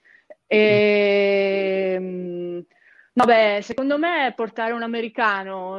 E, 0.46 1.92
ehm, 1.96 2.66
vabbè, 3.14 3.60
secondo 3.62 3.96
me 3.98 4.30
portare 4.36 4.72
un 4.72 4.82
americano, 4.82 5.76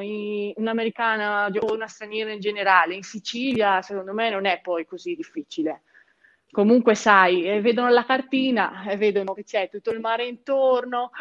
un'americana 0.56 1.46
o 1.50 1.74
una 1.74 1.86
straniera 1.88 2.32
in 2.32 2.40
generale 2.40 2.96
in 2.96 3.04
Sicilia, 3.04 3.84
secondo 3.84 4.12
me 4.12 4.32
non 4.32 4.46
è 4.46 4.60
poi 4.60 4.86
così 4.88 5.14
difficile 5.14 5.84
comunque 6.56 6.96
sai, 6.96 7.44
eh, 7.44 7.60
vedono 7.60 7.90
la 7.90 8.06
cartina 8.06 8.88
e 8.88 8.96
vedono 8.96 9.34
che 9.34 9.44
c'è 9.44 9.68
tutto 9.70 9.92
il 9.92 10.00
mare 10.00 10.26
intorno. 10.26 11.12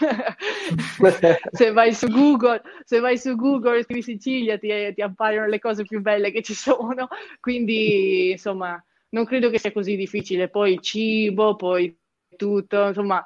se, 1.52 1.70
vai 1.70 1.94
su 1.94 2.08
Google, 2.08 2.60
se 2.82 2.98
vai 2.98 3.16
su 3.16 3.36
Google 3.36 3.78
e 3.78 3.82
scrivi 3.84 4.02
Sicilia 4.02 4.58
ti, 4.58 4.68
ti 4.92 5.00
appaiono 5.00 5.46
le 5.46 5.60
cose 5.60 5.84
più 5.84 6.00
belle 6.00 6.32
che 6.32 6.42
ci 6.42 6.54
sono. 6.54 7.06
Quindi, 7.38 8.32
insomma, 8.32 8.84
non 9.10 9.24
credo 9.26 9.48
che 9.48 9.60
sia 9.60 9.70
così 9.70 9.94
difficile. 9.94 10.48
Poi 10.48 10.72
il 10.72 10.80
cibo, 10.80 11.54
poi 11.54 11.96
tutto, 12.36 12.88
insomma, 12.88 13.24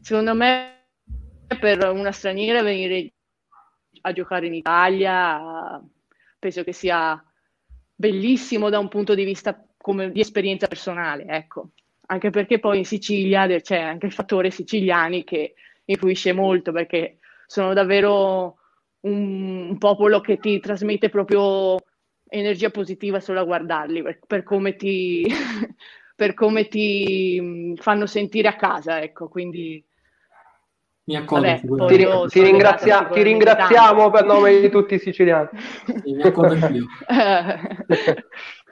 secondo 0.00 0.36
me 0.36 0.84
per 1.58 1.84
una 1.90 2.12
straniera 2.12 2.62
venire 2.62 3.12
a 4.02 4.12
giocare 4.12 4.46
in 4.46 4.54
Italia 4.54 5.82
penso 6.38 6.62
che 6.62 6.72
sia 6.72 7.20
bellissimo 7.92 8.68
da 8.68 8.78
un 8.78 8.86
punto 8.86 9.16
di 9.16 9.24
vista 9.24 9.67
come 9.88 10.12
di 10.12 10.20
esperienza 10.20 10.66
personale, 10.66 11.24
ecco. 11.26 11.70
Anche 12.08 12.28
perché 12.28 12.58
poi 12.58 12.76
in 12.78 12.84
Sicilia 12.84 13.46
c'è 13.46 13.80
anche 13.80 14.04
il 14.04 14.12
fattore 14.12 14.50
siciliani 14.50 15.24
che 15.24 15.54
influisce 15.86 16.34
molto 16.34 16.72
perché 16.72 17.20
sono 17.46 17.72
davvero 17.72 18.58
un, 19.00 19.68
un 19.70 19.78
popolo 19.78 20.20
che 20.20 20.38
ti 20.38 20.60
trasmette 20.60 21.08
proprio 21.08 21.78
energia 22.28 22.68
positiva 22.68 23.18
solo 23.18 23.40
a 23.40 23.44
guardarli 23.44 24.02
per, 24.02 24.18
per 24.26 24.42
come 24.42 24.76
ti 24.76 25.26
per 26.14 26.34
come 26.34 26.68
ti 26.68 27.38
mm, 27.40 27.74
fanno 27.76 28.04
sentire 28.04 28.48
a 28.48 28.56
casa, 28.56 29.00
ecco, 29.00 29.28
quindi 29.28 29.82
mi 31.04 31.16
accorgo. 31.16 31.46
Vabbè, 31.46 31.60
ti, 31.88 32.28
ti, 32.28 32.42
ringrazia- 32.42 33.08
ti, 33.10 33.22
ringraziamo 33.22 34.10
per 34.10 34.26
nome 34.26 34.60
di 34.60 34.68
tutti 34.68 34.96
i 34.96 34.98
siciliani. 34.98 35.48
Sì, 36.04 36.12
mi 36.12 36.22
accorgo 36.22 36.52
anch'io. 36.52 36.84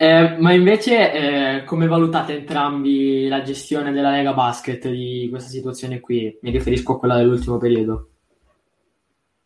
Eh, 0.00 0.36
ma 0.38 0.52
invece 0.52 1.58
eh, 1.58 1.64
come 1.64 1.88
valutate 1.88 2.32
entrambi 2.32 3.26
la 3.26 3.42
gestione 3.42 3.90
della 3.90 4.12
Lega 4.12 4.32
Basket 4.32 4.86
di 4.88 5.26
questa 5.28 5.50
situazione 5.50 5.98
qui? 5.98 6.38
Mi 6.42 6.50
riferisco 6.52 6.92
a 6.92 6.98
quella 7.00 7.16
dell'ultimo 7.16 7.58
periodo. 7.58 8.10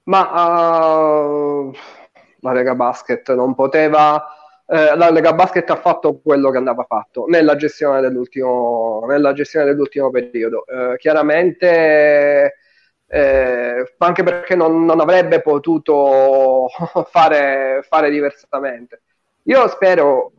Ma 0.04 0.20
uh, 0.30 1.72
la 2.40 2.52
Lega 2.52 2.74
Basket 2.74 3.32
non 3.34 3.54
poteva... 3.54 4.26
Eh, 4.66 4.94
la 4.94 5.10
Lega 5.10 5.32
Basket 5.32 5.68
ha 5.70 5.76
fatto 5.76 6.20
quello 6.20 6.50
che 6.50 6.58
andava 6.58 6.84
fatto 6.84 7.24
nella 7.28 7.56
gestione 7.56 8.02
dell'ultimo, 8.02 9.04
nella 9.08 9.32
gestione 9.32 9.64
dell'ultimo 9.64 10.10
periodo. 10.10 10.66
Eh, 10.66 10.98
chiaramente... 10.98 12.56
Eh, 13.06 13.94
anche 13.98 14.22
perché 14.22 14.54
non, 14.54 14.84
non 14.84 15.00
avrebbe 15.00 15.40
potuto 15.40 16.66
fare, 17.08 17.80
fare 17.88 18.10
diversamente. 18.10 19.02
Io 19.44 19.66
spero 19.68 20.32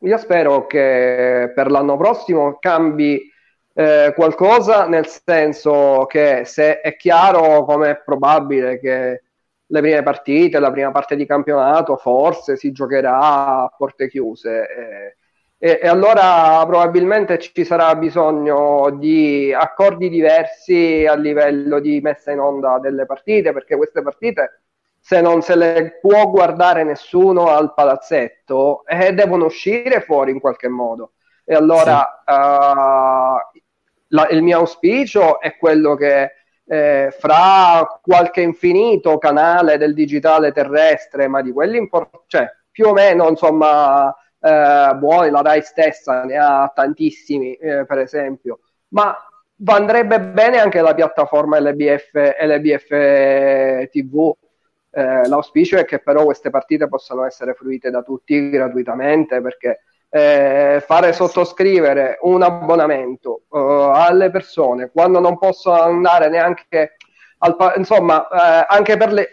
io 0.00 0.16
spero 0.18 0.66
che 0.66 1.52
per 1.54 1.70
l'anno 1.70 1.96
prossimo 1.96 2.58
cambi 2.60 3.30
eh, 3.74 4.12
qualcosa, 4.14 4.86
nel 4.86 5.06
senso 5.06 6.06
che 6.08 6.42
se 6.44 6.80
è 6.80 6.96
chiaro 6.96 7.64
come 7.64 7.90
è 7.90 8.02
probabile 8.04 8.78
che 8.78 9.22
le 9.70 9.80
prime 9.80 10.02
partite, 10.02 10.58
la 10.58 10.70
prima 10.70 10.90
parte 10.90 11.16
di 11.16 11.26
campionato 11.26 11.96
forse 11.96 12.56
si 12.56 12.72
giocherà 12.72 13.18
a 13.18 13.74
porte 13.76 14.08
chiuse. 14.08 14.66
Eh, 14.68 15.16
e, 15.60 15.80
e, 15.82 15.88
allora 15.88 16.64
probabilmente 16.66 17.38
ci 17.38 17.64
sarà 17.64 17.94
bisogno 17.96 18.90
di 18.98 19.52
accordi 19.52 20.08
diversi 20.08 21.04
a 21.04 21.14
livello 21.14 21.80
di 21.80 22.00
messa 22.00 22.30
in 22.30 22.38
onda 22.38 22.78
delle 22.78 23.06
partite, 23.06 23.52
perché 23.52 23.76
queste 23.76 24.02
partite 24.02 24.60
se 25.08 25.22
non 25.22 25.40
se 25.40 25.56
le 25.56 25.96
può 26.02 26.28
guardare 26.28 26.84
nessuno 26.84 27.48
al 27.48 27.72
palazzetto, 27.72 28.84
eh, 28.84 29.14
devono 29.14 29.46
uscire 29.46 30.02
fuori 30.02 30.32
in 30.32 30.38
qualche 30.38 30.68
modo. 30.68 31.12
E 31.46 31.54
allora 31.54 32.22
sì. 32.26 32.34
uh, 32.34 33.62
la, 34.08 34.28
il 34.28 34.42
mio 34.42 34.58
auspicio 34.58 35.40
è 35.40 35.56
quello 35.56 35.94
che 35.94 36.32
eh, 36.66 37.08
fra 37.18 38.00
qualche 38.02 38.42
infinito 38.42 39.16
canale 39.16 39.78
del 39.78 39.94
digitale 39.94 40.52
terrestre, 40.52 41.26
ma 41.26 41.40
di 41.40 41.52
quelli 41.52 41.78
importanti, 41.78 42.26
cioè 42.26 42.46
più 42.70 42.88
o 42.88 42.92
meno 42.92 43.30
insomma 43.30 44.14
eh, 44.38 44.92
buoni, 44.94 45.30
la 45.30 45.40
RAI 45.40 45.62
stessa 45.62 46.24
ne 46.24 46.36
ha 46.36 46.70
tantissimi, 46.74 47.54
eh, 47.54 47.86
per 47.86 47.96
esempio, 47.96 48.58
ma 48.88 49.16
andrebbe 49.64 50.20
bene 50.20 50.58
anche 50.58 50.82
la 50.82 50.92
piattaforma 50.92 51.58
LBF, 51.58 52.12
LBF 52.42 53.88
TV 53.88 54.36
eh, 54.90 55.28
l'auspicio 55.28 55.76
è 55.76 55.84
che 55.84 55.98
però 55.98 56.24
queste 56.24 56.50
partite 56.50 56.88
possano 56.88 57.24
essere 57.24 57.54
fruite 57.54 57.90
da 57.90 58.02
tutti 58.02 58.50
gratuitamente 58.50 59.40
perché 59.40 59.80
eh, 60.10 60.82
fare 60.84 61.12
sottoscrivere 61.12 62.18
un 62.22 62.42
abbonamento 62.42 63.42
uh, 63.48 63.58
alle 63.92 64.30
persone 64.30 64.90
quando 64.90 65.20
non 65.20 65.36
possono 65.36 65.82
andare 65.82 66.30
neanche 66.30 66.96
al 67.38 67.56
pa- 67.56 67.74
insomma 67.76 68.26
eh, 68.26 68.66
anche 68.68 68.96
per 68.96 69.12
le 69.12 69.28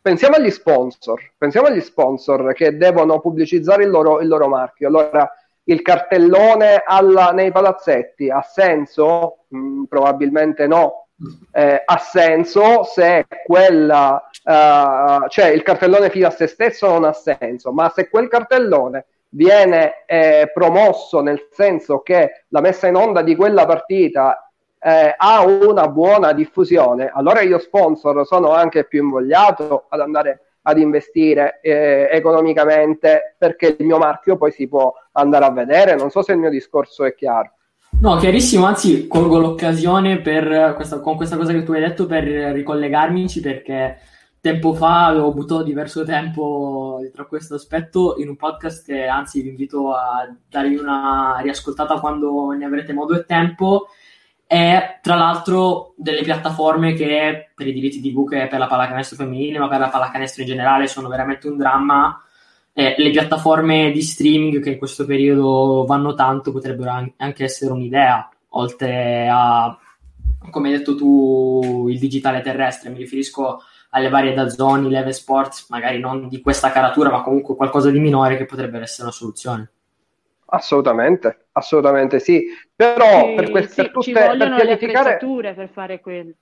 pensiamo 0.00 0.36
agli 0.36 0.50
sponsor 0.50 1.32
pensiamo 1.36 1.66
agli 1.66 1.80
sponsor 1.80 2.52
che 2.52 2.76
devono 2.76 3.18
pubblicizzare 3.18 3.82
il 3.82 3.90
loro, 3.90 4.20
il 4.20 4.28
loro 4.28 4.46
marchio. 4.46 4.86
Allora 4.86 5.30
il 5.64 5.82
cartellone 5.82 6.82
alla, 6.84 7.30
nei 7.30 7.52
palazzetti 7.52 8.30
ha 8.30 8.42
senso? 8.42 9.44
Mm, 9.54 9.84
probabilmente 9.84 10.66
no 10.66 11.08
eh, 11.52 11.82
ha 11.84 11.98
senso 11.98 12.84
se 12.84 13.26
quella, 13.44 14.30
uh, 14.44 15.28
cioè 15.28 15.48
il 15.48 15.62
cartellone 15.62 16.10
fino 16.10 16.26
a 16.26 16.30
se 16.30 16.46
stesso 16.46 16.88
non 16.88 17.04
ha 17.04 17.12
senso, 17.12 17.72
ma 17.72 17.90
se 17.90 18.08
quel 18.08 18.28
cartellone 18.28 19.06
viene 19.30 20.04
eh, 20.06 20.50
promosso 20.52 21.20
nel 21.20 21.48
senso 21.52 22.00
che 22.00 22.44
la 22.48 22.60
messa 22.60 22.86
in 22.86 22.96
onda 22.96 23.22
di 23.22 23.36
quella 23.36 23.64
partita 23.64 24.50
eh, 24.80 25.14
ha 25.16 25.44
una 25.44 25.88
buona 25.88 26.32
diffusione, 26.32 27.10
allora 27.12 27.40
io 27.42 27.58
sponsor 27.58 28.26
sono 28.26 28.52
anche 28.52 28.84
più 28.84 29.02
invogliato 29.02 29.86
ad 29.88 30.00
andare 30.00 30.44
ad 30.62 30.78
investire 30.78 31.60
eh, 31.62 32.08
economicamente 32.10 33.34
perché 33.38 33.76
il 33.78 33.86
mio 33.86 33.98
marchio 33.98 34.36
poi 34.36 34.50
si 34.50 34.68
può 34.68 34.92
andare 35.12 35.44
a 35.44 35.50
vedere. 35.50 35.94
Non 35.94 36.10
so 36.10 36.22
se 36.22 36.32
il 36.32 36.38
mio 36.38 36.50
discorso 36.50 37.04
è 37.04 37.14
chiaro. 37.14 37.54
No, 37.98 38.16
chiarissimo, 38.16 38.64
anzi 38.64 39.06
colgo 39.06 39.38
l'occasione 39.38 40.20
per 40.20 40.72
questa, 40.74 41.00
con 41.00 41.16
questa 41.16 41.36
cosa 41.36 41.52
che 41.52 41.62
tu 41.62 41.72
hai 41.72 41.80
detto 41.80 42.06
per 42.06 42.24
ricollegarmici 42.24 43.40
perché 43.40 43.98
tempo 44.40 44.72
fa 44.72 45.06
avevo 45.06 45.32
buttato 45.32 45.62
diverso 45.62 46.02
tempo 46.02 46.96
dietro 47.00 47.24
a 47.24 47.26
questo 47.26 47.56
aspetto 47.56 48.14
in 48.18 48.28
un 48.30 48.36
podcast 48.36 48.86
che 48.86 49.06
anzi 49.06 49.42
vi 49.42 49.50
invito 49.50 49.92
a 49.92 50.26
dargli 50.48 50.76
una 50.76 51.40
riascoltata 51.42 52.00
quando 52.00 52.50
ne 52.52 52.64
avrete 52.64 52.94
modo 52.94 53.14
e 53.14 53.24
tempo. 53.26 53.88
È 54.46 54.98
tra 55.02 55.14
l'altro 55.14 55.92
delle 55.96 56.22
piattaforme 56.22 56.94
che 56.94 57.50
per 57.54 57.66
i 57.66 57.72
diritti 57.72 58.00
TV 58.00 58.26
che 58.28 58.48
per 58.48 58.58
la 58.58 58.66
pallacanestro 58.66 59.16
femminile 59.16 59.58
ma 59.58 59.68
per 59.68 59.78
la 59.78 59.88
pallacanestro 59.90 60.42
in 60.42 60.48
generale 60.48 60.86
sono 60.88 61.08
veramente 61.08 61.48
un 61.48 61.56
dramma 61.56 62.20
eh, 62.72 62.94
le 62.96 63.10
piattaforme 63.10 63.90
di 63.90 64.02
streaming 64.02 64.62
che 64.62 64.70
in 64.70 64.78
questo 64.78 65.04
periodo 65.04 65.84
vanno 65.86 66.14
tanto 66.14 66.52
potrebbero 66.52 67.10
anche 67.16 67.44
essere 67.44 67.72
un'idea, 67.72 68.28
oltre 68.50 69.28
a, 69.30 69.76
come 70.50 70.68
hai 70.70 70.78
detto 70.78 70.96
tu, 70.96 71.86
il 71.88 71.98
digitale 71.98 72.40
terrestre. 72.40 72.90
Mi 72.90 72.98
riferisco 72.98 73.62
alle 73.90 74.08
varie 74.08 74.34
da 74.34 74.48
zoni, 74.48 74.88
Leve 74.88 75.12
Sports, 75.12 75.66
magari 75.68 75.98
non 75.98 76.28
di 76.28 76.40
questa 76.40 76.70
caratura, 76.70 77.10
ma 77.10 77.22
comunque 77.22 77.56
qualcosa 77.56 77.90
di 77.90 77.98
minore 77.98 78.36
che 78.36 78.44
potrebbe 78.44 78.78
essere 78.78 79.04
una 79.04 79.12
soluzione. 79.12 79.70
Assolutamente, 80.52 81.46
assolutamente 81.52 82.18
sì. 82.18 82.44
Però 82.74 83.26
sì, 83.26 83.34
per, 83.34 83.50
queste, 83.50 83.72
sì, 83.72 83.82
per 83.82 83.90
tutte, 83.90 84.04
ci 84.04 84.12
vogliono 84.12 84.56
per 84.56 84.64
pianificare... 84.64 85.18
le 85.20 85.54
per 85.54 85.68
fare 85.68 86.00
quello. 86.00 86.32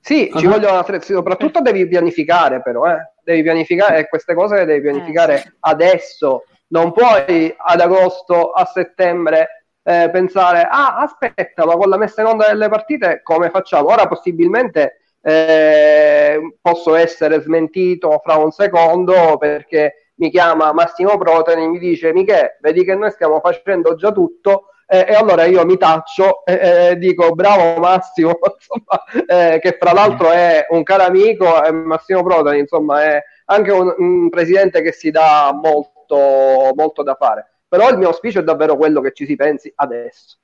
Sì, 0.00 0.28
uh-huh. 0.32 0.38
ci 0.38 0.46
vogliono 0.46 0.78
attrezzi, 0.78 1.12
soprattutto 1.12 1.60
devi 1.60 1.86
pianificare 1.86 2.60
però, 2.60 2.86
eh. 2.86 3.11
Devi 3.22 3.42
pianificare 3.42 4.08
queste 4.08 4.34
cose 4.34 4.56
le 4.56 4.64
devi 4.64 4.80
pianificare 4.82 5.36
eh, 5.36 5.52
adesso, 5.60 6.44
non 6.68 6.92
puoi 6.92 7.54
ad 7.56 7.80
agosto, 7.80 8.50
a 8.50 8.64
settembre 8.64 9.66
eh, 9.82 10.08
pensare, 10.12 10.66
ah 10.70 10.98
aspetta, 10.98 11.64
ma 11.64 11.74
con 11.76 11.88
la 11.88 11.96
messa 11.96 12.20
in 12.22 12.28
onda 12.28 12.48
delle 12.48 12.68
partite 12.68 13.20
come 13.22 13.50
facciamo? 13.50 13.88
Ora 13.88 14.06
possibilmente 14.06 15.00
eh, 15.20 16.56
posso 16.60 16.94
essere 16.94 17.40
smentito 17.40 18.20
fra 18.22 18.36
un 18.36 18.50
secondo 18.50 19.36
perché 19.38 20.10
mi 20.16 20.30
chiama 20.30 20.72
Massimo 20.72 21.16
Proteni 21.16 21.64
e 21.64 21.68
mi 21.68 21.78
dice 21.78 22.12
Michele, 22.12 22.58
vedi 22.60 22.84
che 22.84 22.94
noi 22.94 23.10
stiamo 23.10 23.40
facendo 23.40 23.94
già 23.94 24.12
tutto 24.12 24.66
eh, 24.92 25.06
e 25.08 25.14
allora 25.14 25.46
io 25.46 25.64
mi 25.64 25.78
taccio 25.78 26.44
e 26.44 26.90
eh, 26.90 26.98
dico 26.98 27.32
bravo 27.32 27.80
Massimo, 27.80 28.36
insomma, 28.44 29.02
eh, 29.26 29.58
che 29.58 29.78
fra 29.80 29.94
l'altro 29.94 30.30
è 30.30 30.66
un 30.68 30.82
caro 30.82 31.04
amico 31.04 31.64
e 31.64 31.72
Massimo 31.72 32.22
Protani 32.22 32.58
insomma 32.58 33.02
è 33.02 33.22
anche 33.46 33.72
un, 33.72 33.94
un, 33.96 34.28
presidente 34.28 34.82
che 34.82 34.92
si 34.92 35.10
dà 35.10 35.50
molto, 35.54 36.74
molto 36.74 37.02
da 37.02 37.14
fare. 37.14 37.52
Però 37.66 37.88
il 37.88 37.96
mio 37.96 38.08
auspicio 38.08 38.40
è 38.40 38.44
davvero 38.44 38.76
quello 38.76 39.00
che 39.00 39.12
ci 39.14 39.24
si 39.24 39.34
pensi 39.34 39.72
adesso. 39.76 40.36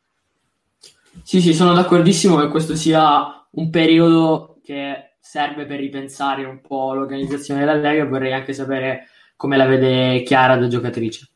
Sì, 1.23 1.43
sì, 1.43 1.53
sono 1.53 1.75
d'accordissimo 1.75 2.37
che 2.37 2.49
questo 2.49 2.75
sia 2.75 3.47
un 3.51 3.69
periodo 3.69 4.61
che 4.65 5.17
serve 5.21 5.67
per 5.67 5.79
ripensare 5.79 6.45
un 6.45 6.63
po' 6.63 6.95
l'organizzazione 6.95 7.61
della 7.61 7.75
Lega 7.75 8.03
e 8.03 8.07
vorrei 8.07 8.33
anche 8.33 8.55
sapere 8.55 9.09
come 9.37 9.59
la 9.59 9.67
vede 9.67 10.23
Chiara 10.23 10.57
da 10.57 10.69
giocatrice. 10.69 11.29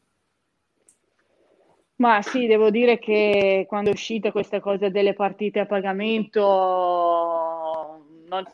Ma 2.03 2.21
sì, 2.21 2.49
devo 2.49 2.71
dire 2.71 2.99
che 2.99 3.65
quando 3.69 3.91
è 3.91 3.93
uscita 3.93 4.33
questa 4.33 4.59
cosa 4.59 4.89
delle 4.89 5.15
partite 5.15 5.61
a 5.61 5.67
pagamento 5.67 6.41
non, 8.27 8.45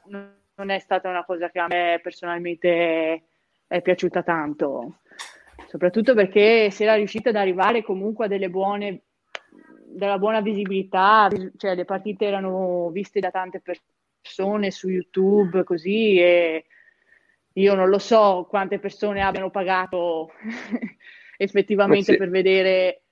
non 0.55 0.69
è 0.69 0.79
stata 0.79 1.09
una 1.09 1.25
cosa 1.25 1.49
che 1.49 1.59
a 1.59 1.67
me 1.67 1.99
personalmente 2.03 3.23
è 3.67 3.81
piaciuta 3.81 4.23
tanto, 4.23 4.99
soprattutto 5.67 6.13
perché 6.13 6.71
si 6.71 6.83
era 6.83 6.97
riuscita 6.97 7.31
ad 7.31 7.37
arrivare 7.37 7.83
comunque 7.83 8.27
a 8.27 8.29
delle 8.29 8.51
buone, 8.51 9.05
della 9.87 10.19
buona 10.19 10.43
visibilità, 10.43 11.31
cioè 11.57 11.75
le 11.75 11.87
partite 11.87 12.27
erano 12.27 12.91
viste 12.91 13.19
da 13.19 13.31
tante 13.31 13.63
persone 13.63 14.71
su 14.71 14.91
YouTube 14.91 15.65
così 15.65 16.21
e 16.21 16.67
io 17.55 17.75
non 17.75 17.89
lo 17.89 17.99
so 17.99 18.45
quante 18.47 18.79
persone 18.79 19.23
abbiano 19.23 19.49
pagato 19.49 20.33
effettivamente 21.39 22.13
sì. 22.13 22.19
per 22.19 22.29
vedere 22.29 23.05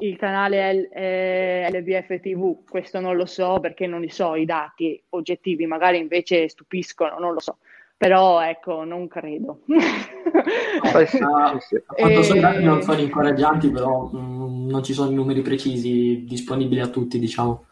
il 0.00 0.16
canale 0.16 0.72
L- 0.72 0.88
eh, 0.92 1.68
LBF 1.70 2.20
TV, 2.20 2.64
questo 2.68 3.00
non 3.00 3.16
lo 3.16 3.26
so 3.26 3.60
perché 3.60 3.86
non 3.86 4.00
li 4.00 4.08
so 4.08 4.34
i 4.34 4.44
dati 4.44 5.02
oggettivi, 5.10 5.66
magari 5.66 5.98
invece 5.98 6.48
stupiscono, 6.48 7.18
non 7.18 7.32
lo 7.32 7.40
so. 7.40 7.58
Però 7.96 8.42
ecco, 8.42 8.84
non 8.84 9.08
credo. 9.08 9.60
Eh, 10.36 11.06
sì, 11.06 11.16
sì, 11.16 11.22
A 11.22 11.94
quanto 11.94 12.22
so 12.22 12.34
i 12.34 12.40
dati 12.40 12.62
non 12.62 12.82
sono 12.82 13.00
incoraggianti, 13.00 13.70
però 13.70 14.10
mh, 14.12 14.18
mm, 14.18 14.68
non 14.68 14.82
ci 14.82 14.92
sono 14.92 15.10
numeri 15.10 15.40
precisi 15.40 16.24
disponibili 16.24 16.80
a 16.80 16.88
tutti, 16.88 17.18
diciamo. 17.18 17.64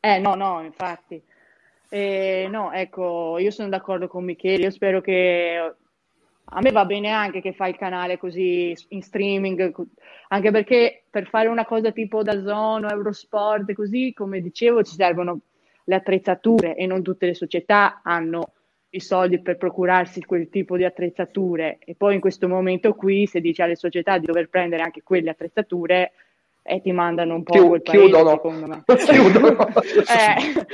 Eh 0.00 0.18
no, 0.18 0.34
no, 0.34 0.62
infatti. 0.62 1.20
Eh, 1.88 2.46
no, 2.50 2.72
ecco, 2.72 3.38
io 3.38 3.50
sono 3.50 3.68
d'accordo 3.68 4.06
con 4.06 4.24
Michele, 4.24 4.64
io 4.64 4.70
spero 4.70 5.00
che 5.00 5.74
a 6.46 6.60
me 6.60 6.70
va 6.70 6.84
bene 6.84 7.10
anche 7.10 7.40
che 7.40 7.52
fai 7.52 7.70
il 7.70 7.76
canale 7.76 8.18
così 8.18 8.76
in 8.88 9.02
streaming, 9.02 9.72
anche 10.28 10.50
perché 10.50 11.04
per 11.10 11.26
fare 11.28 11.48
una 11.48 11.64
cosa 11.64 11.90
tipo 11.90 12.22
da 12.22 12.40
Zono, 12.42 12.88
Eurosport, 12.88 13.72
così 13.72 14.12
come 14.14 14.40
dicevo, 14.40 14.82
ci 14.82 14.94
servono 14.94 15.40
le 15.84 15.94
attrezzature 15.94 16.76
e 16.76 16.86
non 16.86 17.02
tutte 17.02 17.26
le 17.26 17.34
società 17.34 18.00
hanno 18.02 18.52
i 18.90 19.00
soldi 19.00 19.40
per 19.40 19.56
procurarsi 19.56 20.24
quel 20.24 20.48
tipo 20.48 20.76
di 20.76 20.84
attrezzature 20.84 21.78
e 21.80 21.94
poi 21.96 22.14
in 22.14 22.20
questo 22.20 22.46
momento 22.48 22.94
qui 22.94 23.26
se 23.26 23.40
dici 23.40 23.60
alle 23.60 23.74
società 23.74 24.18
di 24.18 24.26
dover 24.26 24.48
prendere 24.48 24.82
anche 24.82 25.02
quelle 25.02 25.30
attrezzature 25.30 26.12
e 26.62 26.76
eh, 26.76 26.80
ti 26.80 26.92
mandano 26.92 27.34
un 27.34 27.42
po' 27.42 27.52
Chiu- 27.54 27.66
quel 27.68 27.82
paese 27.82 28.02
chiudono. 28.04 28.30
secondo 28.30 28.66
me 28.66 28.84
chiudono 28.96 29.66
eh. 29.66 30.66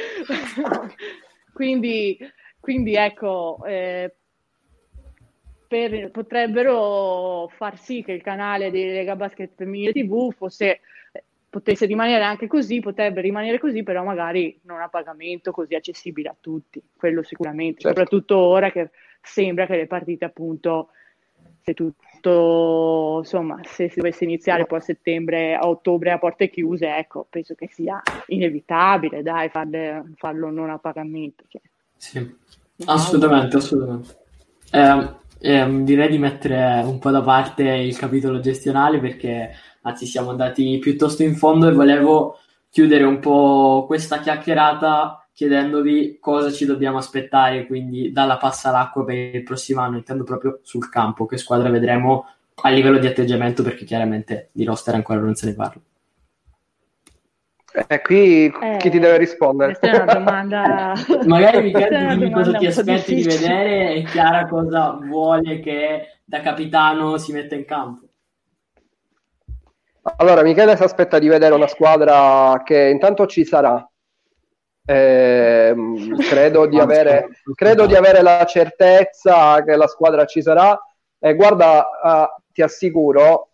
quindi, 1.55 2.19
quindi 2.61 2.95
ecco 2.95 3.59
eh, 3.67 4.15
per, 5.71 6.11
potrebbero 6.11 7.49
far 7.57 7.79
sì 7.79 8.03
che 8.03 8.11
il 8.11 8.23
canale 8.23 8.73
di 8.73 8.87
Lega 8.87 9.15
Basket 9.15 9.53
Femminile 9.55 9.93
TV 9.93 10.33
fosse, 10.33 10.81
potesse 11.49 11.87
rimanere 11.87 12.25
anche 12.25 12.49
così, 12.49 12.81
potrebbe 12.81 13.21
rimanere 13.21 13.61
così, 13.61 13.85
però 13.85 14.03
magari 14.03 14.59
non 14.63 14.81
a 14.81 14.89
pagamento 14.89 15.53
così 15.53 15.77
accessibile 15.77 16.29
a 16.29 16.35
tutti, 16.41 16.83
quello 16.97 17.23
sicuramente, 17.23 17.83
certo. 17.83 18.01
soprattutto 18.01 18.37
ora 18.37 18.73
che 18.73 18.91
sembra 19.23 19.67
che 19.67 19.77
le 19.77 19.87
partite 19.87 20.25
appunto, 20.25 20.89
se 21.63 21.73
tutto, 21.73 23.19
insomma, 23.21 23.61
se 23.63 23.89
si 23.91 24.01
dovesse 24.01 24.25
iniziare 24.25 24.67
poi 24.67 24.79
a 24.79 24.83
settembre, 24.83 25.55
a 25.55 25.69
ottobre 25.69 26.11
a 26.11 26.19
porte 26.19 26.51
chiuse, 26.51 26.97
ecco, 26.97 27.29
penso 27.31 27.55
che 27.55 27.69
sia 27.69 28.03
inevitabile, 28.27 29.23
dai, 29.23 29.51
farle, 29.51 30.15
farlo 30.17 30.51
non 30.51 30.69
a 30.69 30.79
pagamento. 30.79 31.45
Cioè. 31.47 31.61
Sì, 31.97 32.37
assolutamente, 32.87 33.57
assolutamente. 33.57 34.19
Eh, 34.73 35.19
eh, 35.41 35.83
direi 35.85 36.09
di 36.09 36.19
mettere 36.19 36.83
un 36.85 36.99
po' 36.99 37.11
da 37.11 37.23
parte 37.23 37.65
il 37.65 37.97
capitolo 37.97 38.41
gestionale 38.41 39.01
perché 39.01 39.51
anzi 39.83 40.07
siamo 40.07 40.31
andati 40.31 40.79
piuttosto 40.79 41.23
in 41.23 41.35
fondo 41.35 41.69
e 41.69 41.73
volevo 41.73 42.39
chiudere 42.69 43.05
un 43.05 43.19
po' 43.19 43.85
questa 43.87 44.21
chiacchierata 44.21 45.21
chiedendovi 45.33 46.19
cosa 46.21 46.51
ci 46.53 46.67
dobbiamo 46.67 46.99
aspettare 46.99 47.67
quindi 47.67 48.13
dalla 48.13 48.37
passa 48.37 48.69
all'acqua 48.69 49.05
per 49.07 49.35
il 49.35 49.43
prossimo 49.43 49.81
anno, 49.81 49.97
intendo 49.97 50.23
proprio 50.23 50.61
sul 50.63 50.91
campo, 50.91 51.25
che 51.25 51.39
squadra 51.39 51.71
vedremo 51.71 52.27
a 52.63 52.69
livello 52.69 52.99
di 52.99 53.07
atteggiamento 53.07 53.63
perché 53.63 53.87
chiaramente 53.87 54.51
di 54.53 54.65
roster 54.65 54.95
ancora 54.95 55.21
non 55.21 55.35
se 55.35 55.47
ne 55.47 55.55
parla. 55.55 55.81
Eh, 57.73 58.01
qui 58.01 58.47
eh, 58.47 58.77
chi 58.79 58.91
ti 58.91 58.99
deve 58.99 59.17
rispondere? 59.17 59.77
Questa 59.79 59.99
è 59.99 60.03
una 60.03 60.13
domanda. 60.13 60.93
Magari 61.27 61.63
mi 61.63 61.73
chiedi 61.73 62.31
cosa 62.31 62.53
ti 62.53 62.67
aspetti 62.67 63.15
di 63.15 63.23
vedere 63.23 63.95
e 63.95 64.03
Chiara 64.05 64.47
cosa 64.47 64.99
vuole 65.01 65.61
che 65.61 66.21
da 66.25 66.41
capitano 66.41 67.17
si 67.19 67.33
metta 67.33 67.55
in 67.55 67.65
campo. 67.65 68.07
Allora, 70.17 70.43
Michele 70.43 70.77
si 70.77 70.83
aspetta 70.83 71.19
di 71.19 71.29
vedere 71.29 71.55
una 71.55 71.67
squadra 71.67 72.63
che 72.65 72.89
intanto 72.89 73.27
ci 73.27 73.45
sarà. 73.45 73.85
Eh, 74.85 75.75
credo, 76.29 76.67
di 76.67 76.81
avere, 76.81 77.29
credo, 77.55 77.87
di 77.87 77.95
avere, 77.95 78.23
la 78.23 78.45
certezza 78.45 79.63
che 79.63 79.77
la 79.77 79.87
squadra 79.87 80.25
ci 80.25 80.43
sarà. 80.43 80.79
E 81.19 81.35
guarda, 81.35 81.87
uh, 82.03 82.43
ti 82.51 82.63
assicuro, 82.63 83.50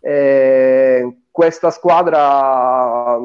E 0.00 1.24
questa 1.30 1.70
squadra 1.70 3.18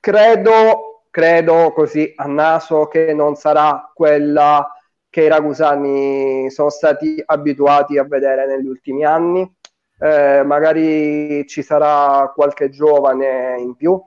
credo, 0.00 1.08
credo 1.10 1.72
così 1.74 2.10
a 2.16 2.26
naso 2.26 2.86
che 2.86 3.12
non 3.12 3.34
sarà 3.34 3.92
quella 3.94 4.66
che 5.12 5.24
i 5.24 5.28
ragusani 5.28 6.50
sono 6.50 6.70
stati 6.70 7.22
abituati 7.22 7.98
a 7.98 8.04
vedere 8.04 8.46
negli 8.46 8.66
ultimi 8.66 9.04
anni. 9.04 9.46
Eh, 9.98 10.42
magari 10.42 11.46
ci 11.46 11.62
sarà 11.62 12.32
qualche 12.34 12.70
giovane 12.70 13.56
in 13.60 13.76
più, 13.76 14.02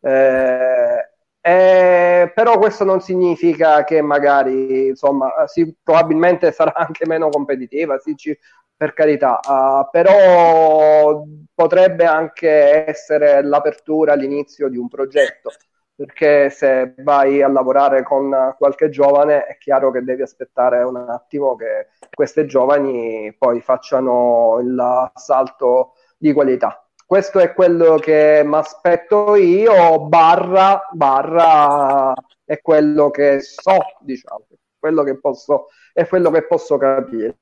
eh, 0.00 1.08
eh, 1.40 2.32
però 2.34 2.58
questo 2.58 2.82
non 2.84 3.00
significa 3.00 3.84
che 3.84 4.02
magari 4.02 4.88
insomma 4.88 5.46
sì, 5.46 5.72
probabilmente 5.80 6.50
sarà 6.50 6.74
anche 6.84 7.06
meno 7.06 7.28
competitiva, 7.28 7.98
sì, 7.98 8.16
ci, 8.16 8.36
per 8.76 8.92
carità, 8.92 9.38
uh, 9.40 9.88
però 9.88 11.22
potrebbe 11.54 12.04
anche 12.06 12.84
essere 12.86 13.40
l'apertura 13.44 14.14
all'inizio 14.14 14.68
di 14.68 14.78
un 14.78 14.88
progetto 14.88 15.50
perché 15.94 16.50
se 16.50 16.94
vai 16.98 17.40
a 17.42 17.48
lavorare 17.48 18.02
con 18.02 18.54
qualche 18.58 18.90
giovane 18.90 19.46
è 19.46 19.56
chiaro 19.58 19.90
che 19.90 20.02
devi 20.02 20.22
aspettare 20.22 20.82
un 20.82 20.96
attimo 20.96 21.54
che 21.54 21.88
queste 22.12 22.46
giovani 22.46 23.34
poi 23.38 23.60
facciano 23.60 24.58
il 24.60 25.10
salto 25.14 25.92
di 26.16 26.32
qualità. 26.32 26.84
Questo 27.06 27.38
è 27.38 27.52
quello 27.52 27.96
che 27.96 28.42
mi 28.44 28.56
aspetto 28.56 29.36
io, 29.36 30.00
barra, 30.06 30.88
barra 30.90 32.12
è 32.44 32.60
quello 32.60 33.10
che 33.10 33.40
so, 33.40 33.78
diciamo, 34.00 34.46
quello 34.78 35.02
che 35.02 35.18
posso, 35.18 35.68
è 35.92 36.06
quello 36.06 36.30
che 36.30 36.46
posso 36.46 36.76
capire. 36.76 37.38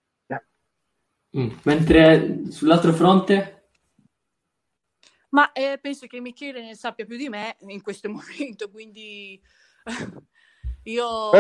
Mm. 1.36 1.48
Mentre 1.62 2.40
sull'altro 2.50 2.92
fronte 2.92 3.61
ma 5.32 5.52
eh, 5.52 5.78
penso 5.80 6.06
che 6.06 6.20
Michele 6.20 6.62
ne 6.62 6.74
sappia 6.74 7.04
più 7.04 7.16
di 7.16 7.28
me 7.28 7.56
in 7.60 7.82
questo 7.82 8.08
momento, 8.10 8.70
quindi 8.70 9.40
io 10.84 11.30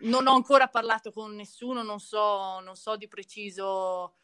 non 0.00 0.26
ho 0.26 0.34
ancora 0.34 0.68
parlato 0.68 1.12
con 1.12 1.34
nessuno, 1.34 1.82
non 1.82 2.00
so, 2.00 2.60
non 2.60 2.76
so 2.76 2.96
di 2.96 3.08
preciso 3.08 4.14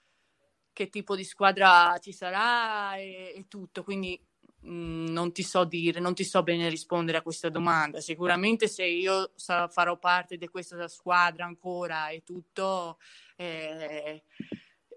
che 0.72 0.88
tipo 0.88 1.14
di 1.14 1.24
squadra 1.24 1.97
ci 2.01 2.12
sarà 2.12 2.97
e, 2.97 3.32
e 3.36 3.47
tutto, 3.49 3.82
quindi 3.82 4.20
mh, 4.61 4.70
mm, 4.70 5.07
non 5.07 5.32
ti 5.32 5.42
so 5.42 5.64
dire, 5.64 6.01
non 6.01 6.14
ti 6.14 6.24
so 6.24 6.42
bene 6.42 6.68
rispondere 6.68 7.18
a 7.18 7.22
questa 7.22 7.49
domanda. 7.49 8.01
Sicuramente 8.01 8.68
se 8.68 8.84
io 8.84 9.32
sarò, 9.36 9.68
farò 9.68 9.99
parte 9.99 10.36
di 10.36 10.49
questa 10.49 10.88
squadra 10.88 11.45
ancora 11.47 12.09
e 12.09 12.22
tutto, 12.22 12.99
eh, 13.36 14.24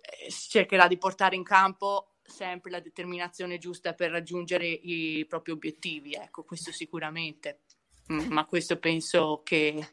eh, 0.01 0.31
cercherà 0.31 0.87
di 0.87 0.97
portare 0.97 1.35
in 1.35 1.43
campo 1.43 2.16
sempre 2.27 2.69
la 2.69 2.79
determinazione 2.79 3.57
giusta 3.57 3.93
per 3.93 4.11
raggiungere 4.11 4.67
i 4.67 5.25
propri 5.27 5.51
obiettivi, 5.51 6.13
ecco, 6.13 6.43
questo 6.43 6.71
sicuramente. 6.71 7.61
Mm, 8.11 8.31
ma 8.31 8.45
questo 8.45 8.77
penso 8.77 9.41
che 9.43 9.85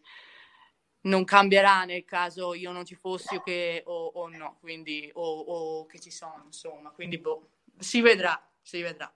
non 1.03 1.25
cambierà 1.25 1.85
nel 1.85 2.05
caso 2.05 2.55
io 2.55 2.71
non 2.71 2.85
ci 2.85 2.95
fossi 2.95 3.37
o, 3.37 3.43
che, 3.43 3.83
o, 3.87 4.13
o 4.15 4.29
no, 4.29 4.57
quindi, 4.61 5.11
o, 5.15 5.23
o, 5.23 5.87
che 5.87 5.99
ci 5.99 6.11
sono, 6.11 6.43
insomma, 6.47 6.91
quindi 6.91 7.19
boh, 7.19 7.49
si 7.79 8.01
vedrà, 8.01 8.41
si 8.63 8.81
vedrà. 8.83 9.13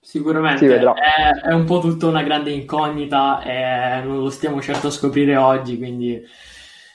Sicuramente 0.00 0.78
è, 0.78 0.82
è, 0.82 1.52
un 1.52 1.64
po' 1.64 1.78
tutta 1.78 2.08
una 2.08 2.24
grande 2.24 2.50
incognita 2.50 3.40
e 3.42 4.02
non 4.02 4.18
lo 4.18 4.30
stiamo 4.30 4.60
certo 4.60 4.88
a 4.88 4.90
scoprire 4.90 5.36
oggi, 5.36 5.78
quindi 5.78 6.20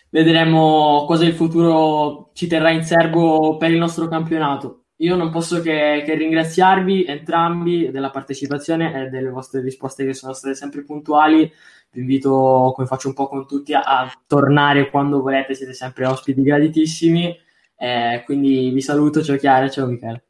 vedremo 0.09 1.05
cosa 1.05 1.23
il 1.23 1.33
futuro 1.33 2.31
ci 2.33 2.47
terrà 2.47 2.71
in 2.71 2.83
serbo 2.83 3.55
per 3.57 3.71
il 3.71 3.77
nostro 3.77 4.07
campionato. 4.07 4.86
Io 4.97 5.15
non 5.15 5.29
posso 5.29 5.61
che, 5.61 6.01
che, 6.05 6.15
ringraziarvi 6.15 7.05
entrambi 7.05 7.91
della 7.91 8.09
partecipazione 8.09 9.05
e 9.05 9.09
delle 9.09 9.29
vostre 9.29 9.61
risposte 9.61 10.05
che 10.05 10.13
sono 10.13 10.33
state 10.33 10.55
sempre 10.55 10.83
puntuali. 10.83 11.51
Vi 11.91 11.99
invito, 11.99 12.71
come 12.73 12.87
faccio 12.87 13.07
un 13.07 13.13
po' 13.13 13.27
con 13.27 13.45
tutti, 13.45 13.73
a, 13.73 13.81
a 13.81 14.11
tornare 14.25 14.89
quando 14.89 15.21
volete, 15.21 15.53
siete 15.53 15.73
sempre 15.73 16.07
ospiti 16.07 16.41
graditissimi. 16.41 17.37
Eh, 17.75 18.23
quindi 18.25 18.71
vi 18.71 18.81
saluto, 18.81 19.21
ciao 19.21 19.37
Chiara, 19.37 19.69
ciao 19.69 19.85
Michele. 19.85 20.23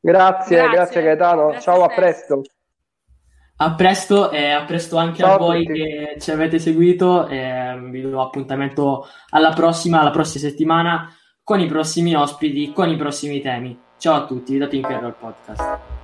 Grazie, 0.00 0.56
grazie, 0.56 0.76
grazie 0.76 1.02
Gaetano, 1.02 1.46
grazie 1.48 1.60
ciao, 1.60 1.82
a, 1.82 1.84
a 1.84 1.94
presto. 1.94 2.42
A 3.58 3.74
presto 3.74 4.30
e 4.30 4.50
a 4.50 4.64
presto 4.64 4.96
anche 4.96 5.22
ciao 5.22 5.34
a 5.34 5.38
voi 5.38 5.66
che 5.66 6.16
ci 6.18 6.30
avete 6.30 6.58
seguito. 6.58 7.26
Eh, 7.26 7.78
vi 7.90 8.00
do 8.00 8.22
appuntamento 8.22 9.06
alla 9.30 9.52
prossima, 9.52 10.00
alla 10.00 10.10
prossima 10.10 10.48
settimana 10.48 11.10
con 11.46 11.60
i 11.60 11.66
prossimi 11.66 12.12
ospiti, 12.12 12.72
con 12.72 12.88
i 12.88 12.96
prossimi 12.96 13.40
temi. 13.40 13.78
Ciao 13.98 14.16
a 14.16 14.26
tutti 14.26 14.58
da 14.58 14.66
Tinker 14.66 15.14
Podcast. 15.16 15.95